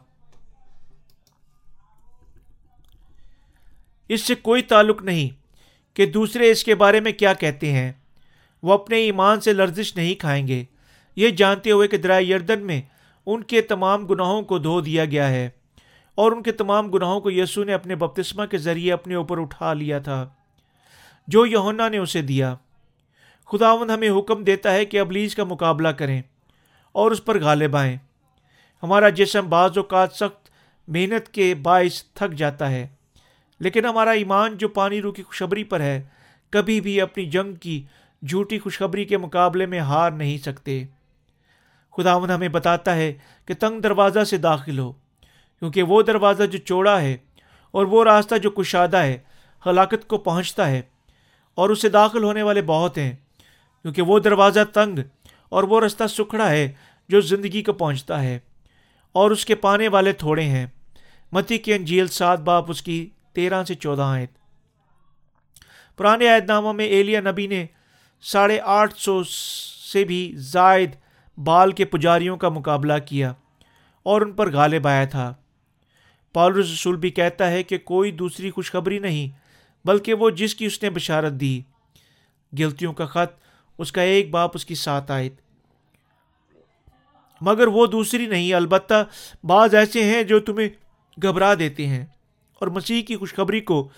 اس 4.08 4.20
سے 4.20 4.34
کوئی 4.34 4.62
تعلق 4.62 5.02
نہیں 5.02 5.28
کہ 5.96 6.06
دوسرے 6.06 6.50
اس 6.50 6.64
کے 6.64 6.74
بارے 6.74 7.00
میں 7.00 7.12
کیا 7.12 7.34
کہتے 7.34 7.72
ہیں۔ 7.72 7.92
وہ 8.62 8.72
اپنے 8.72 8.96
ایمان 8.96 9.40
سے 9.40 9.52
لرزش 9.52 9.96
نہیں 9.96 10.14
کھائیں 10.14 10.48
گے۔ 10.48 10.64
یہ 11.16 11.28
جانتے 11.28 11.70
ہوئے 11.70 11.88
کہ 11.88 11.96
درائے 11.96 12.24
یردن 12.24 12.66
میں 12.66 12.82
ان 13.26 13.42
کے 13.42 13.60
تمام 13.60 14.06
گناہوں 14.06 14.42
کو 14.42 14.58
دھو 14.58 14.80
دیا 14.80 15.04
گیا 15.04 15.28
ہے 15.28 15.50
اور 16.14 16.32
ان 16.32 16.42
کے 16.42 16.52
تمام 16.52 16.90
گناہوں 16.90 17.20
کو 17.20 17.30
یسو 17.30 17.64
نے 17.64 17.72
اپنے 17.72 17.94
بپتسمہ 17.94 18.44
کے 18.44 18.58
ذریعے 18.58 18.92
اپنے 18.92 19.14
اوپر 19.14 19.40
اٹھا 19.40 19.72
لیا 19.72 19.98
تھا۔ 19.98 20.28
جو 21.26 21.46
یونا 21.46 21.88
نے 21.88 21.98
اسے 21.98 22.22
دیا۔ 22.22 22.54
خداون 23.48 23.90
ہمیں 23.90 24.09
حکم 24.09 24.44
دیتا 24.44 24.72
ہے 24.72 24.85
کہ 24.85 25.00
ابلیز 25.00 25.35
کا 25.35 25.44
مقابلہ 25.44 25.88
کریں 25.88 26.20
اور 26.94 27.11
اس 27.11 27.24
پر 27.24 27.40
غالب 27.40 27.76
آئیں۔ 27.76 27.96
ہمارا 28.83 29.09
جسم 29.09 29.48
بعض 29.48 29.78
اوقات 29.78 30.12
سخت 30.12 30.50
محنت 30.88 31.28
کے 31.28 31.54
باعث 31.54 32.02
تھک 32.04 32.35
جاتا 32.35 32.70
ہے، 32.70 32.87
لیکن 33.61 33.85
ہمارا 33.85 34.11
ایمان 34.11 34.57
جو 34.57 34.68
پانی 34.68 35.00
رو 35.02 35.12
کی 35.12 35.22
خوشبری 35.22 35.64
پر 35.64 35.80
ہے، 35.80 36.02
کبھی 36.52 36.80
بھی 36.80 37.00
اپنی 37.00 37.24
جنگ 37.26 37.54
کی 37.54 37.83
جھوٹی 38.22 38.59
خوشخبری 38.59 39.04
کے 39.04 39.16
مقابلے 39.16 39.66
میں 39.66 39.80
ہار 39.80 40.11
نہیں 40.11 40.38
سکتے۔ 40.38 40.83
خداون 41.92 42.30
ہمیں 42.30 42.48
بتاتا 42.48 42.94
ہے 42.96 43.12
کہ 43.48 43.54
تنگ 43.54 43.80
دروازہ 43.80 44.24
سے 44.24 44.37
داخل 44.37 44.78
ہو، 44.78 44.92
کیونکہ 45.62 45.83
وہ 45.83 46.02
دروازہ 46.02 46.42
جو 46.42 46.59
چوڑا 46.59 47.00
ہے 47.00 47.16
اور 47.74 47.87
وہ 47.87 48.04
راستہ 48.04 48.35
جو 48.35 48.50
کشادہ 48.50 48.96
ہے، 48.96 49.18
ہلاکت 49.62 50.09
کو 50.09 50.18
پہنچتا 50.18 50.70
ہے 50.70 50.80
اور 51.54 51.70
اسے 51.70 51.88
داخل 51.88 52.24
ہونے 52.24 52.42
والے 52.42 52.62
بہت 52.62 52.98
ہیں۔ 52.98 53.12
کیونکہ 53.84 54.02
وہ 54.02 54.18
دروازہ 54.18 54.60
تنگ 54.72 54.98
اور 55.48 55.62
وہ 55.62 55.80
رستہ 55.80 56.04
سکھڑا 56.08 56.50
ہے 56.50 56.72
جو 57.08 57.20
زندگی 57.20 57.62
کو 57.62 57.72
پہنچتا 57.72 58.22
ہے 58.22 58.38
اور 59.12 59.30
اس 59.30 59.46
کے 59.46 59.54
پانے 59.54 59.88
والے 59.88 60.12
تھوڑے 60.12 60.42
ہیں۔ 60.42 60.66
متی 61.32 61.58
کی 61.58 61.72
انجیل 61.72 62.06
سات 62.06 62.40
باپ 62.40 62.70
اس 62.70 62.82
کی 62.82 63.08
تیرہ 63.32 63.64
سے 63.64 63.74
چودہ 63.74 64.02
آیت۔ 64.02 64.30
پرانے 65.96 66.28
عہد 66.28 66.44
نامہ 66.48 66.72
میں 66.72 66.84
ایلیا 66.84 67.20
نبی 67.20 67.46
نے 67.46 67.66
ساڑھے 68.22 68.60
آٹھ 68.64 68.94
سو 68.96 69.22
سے 69.92 70.04
بھی 70.04 70.32
زائد 70.36 70.90
بال 71.36 71.72
کے 71.72 71.84
پجاریوں 71.84 72.36
کا 72.36 72.48
مقابلہ 72.48 72.98
کیا 73.06 73.32
اور 74.02 74.20
ان 74.20 74.32
پر 74.32 74.52
غالب 74.52 74.86
آیا 74.86 75.04
تھا۔ 75.04 75.34
پال 76.32 76.54
رسول 76.54 76.96
بھی 76.96 77.10
کہتا 77.10 77.50
ہے 77.50 77.62
کہ 77.62 77.78
کوئی 77.78 78.10
دوسری 78.10 78.50
خوشخبری 78.50 78.98
نہیں، 78.98 79.28
بلکہ 79.86 80.14
وہ 80.14 80.30
جس 80.30 80.54
کی 80.54 80.66
اس 80.66 80.82
نے 80.82 80.90
بشارت 80.90 81.32
دی۔ 81.32 81.60
گلتیوں 82.58 82.92
کا 82.92 83.06
خط 83.06 83.43
اس 83.78 83.92
کا 83.92 84.02
ایک 84.02 84.30
باپ 84.30 84.50
اس 84.54 84.66
کی 84.66 84.74
ساتھ 84.74 85.10
آئے 85.10 85.28
مگر 87.40 87.66
وہ 87.66 87.87
دوسری 87.87 88.26
نہیں، 88.26 88.54
البتہ 88.54 89.04
بعض 89.44 89.74
ایسے 89.74 90.04
ہیں 90.04 90.22
جو 90.22 90.40
تمہیں 90.40 90.68
گھبرا 91.22 91.54
دیتے 91.54 91.87
ہیں 91.87 92.06
اور 92.54 92.68
مسیح 92.68 93.02
کی 93.02 93.16
خوشخبری 93.16 93.60
کو 93.60 93.88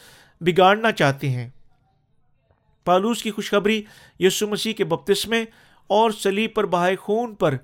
بگاڑنا 0.41 0.93
چاہتے 0.93 1.29
ہیں۔ 1.31 1.49
پالوس 2.85 3.23
کی 3.23 3.31
خوشخبری 3.31 3.83
یسو 4.21 4.47
مسیح 4.47 4.73
کے 4.73 4.85
بپتسمے 4.85 5.45
اور 5.87 6.11
سلیب 6.11 6.55
پر 6.55 6.67
بہائے 6.67 6.97
خون 6.97 7.35
پر 7.35 7.57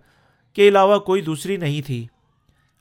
کے 0.53 0.69
علاوہ 0.69 0.99
کوئی 0.99 1.23
دوسری 1.23 1.57
نہیں 1.57 1.87
تھی۔ 1.87 2.07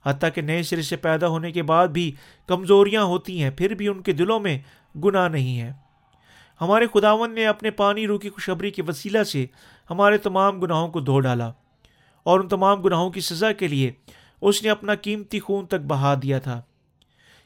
حتیٰ 0.06 0.30
کہ 0.36 0.42
نئے 0.42 0.64
سرے 0.64 0.82
سے 0.82 0.96
پیدا 0.96 1.28
ہونے 1.28 1.52
کے 1.52 1.64
بعد 1.64 1.88
بھی 1.88 2.12
کمزوریاں 2.48 3.04
ہوتی 3.04 3.44
ہیں، 3.44 3.50
پھر 3.50 3.74
بھی 3.74 3.88
ان 3.88 4.02
کے 4.02 4.12
دلوں 4.12 4.40
میں 4.40 4.60
گناہ 5.04 5.28
نہیں 5.28 5.62
ہے 5.62 5.74
ہمارے 6.62 6.86
خداون 6.94 7.36
نے 7.36 7.46
اپنے 7.48 7.72
پانی 7.72 8.08
روح 8.08 8.20
کی 8.20 8.30
خوشبری 8.30 8.72
کے 8.72 8.82
وسیلہ 8.88 9.24
سے 9.24 9.46
ہمارے 9.90 10.18
تمام 10.18 10.60
گناہوں 10.60 10.88
کو 10.88 11.00
دھو 11.00 11.20
ڈالا 11.20 11.52
اور 12.24 12.40
ان 12.40 12.48
تمام 12.48 12.82
گناہوں 12.82 13.10
کی 13.10 13.22
سزا 13.22 13.52
کے 13.52 13.68
لیے 13.68 13.92
اس 14.42 14.64
نے 14.64 14.70
اپنا 14.70 14.96
قیمتی 14.96 15.40
خون 15.40 15.66
تک 15.66 15.86
بہا 15.88 16.14
دیا 16.24 16.40
تھا۔ 16.40 16.62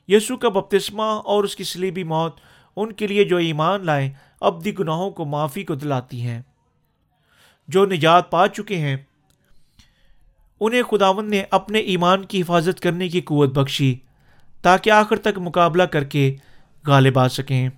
یسو 0.08 0.38
کا 0.38 0.50
بپتسمہ 0.50 1.04
اور 1.04 1.44
اس 1.44 1.56
کی 1.56 1.64
سلیبی 1.64 2.04
موت 2.04 2.40
ان 2.76 2.92
کے 2.92 3.08
لیے 3.08 3.24
جو 3.24 3.38
ایمان 3.38 3.86
لائیں 3.86 4.10
ابدی 4.42 4.80
گناہوں 4.80 5.12
کو 5.12 5.26
معافی 5.26 5.64
کو 5.64 5.76
دلاتی 5.76 6.22
ہیں۔ 6.22 6.42
جو 7.68 7.86
نجات 7.86 8.32
پا 8.32 8.48
چکے 8.48 8.78
ہیں، 8.78 8.98
انہیں 10.60 10.84
خداون 10.84 11.30
نے 11.30 11.44
اپنے 11.52 11.80
ایمان 11.80 12.26
کی 12.26 12.42
حفاظت 12.42 12.80
کرنے 12.80 13.10
کی 13.10 13.22
قوت 13.22 13.50
بخشی 13.50 13.96
تاکہ 14.62 14.90
آخر 14.90 15.16
تک 15.16 15.38
مقابلہ 15.38 15.84
کر 15.84 16.04
کے 16.04 16.36
غالب 16.88 17.20
آ 17.20 17.28
سکیں۔ 17.28 17.70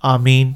آمین۔ 0.00 0.54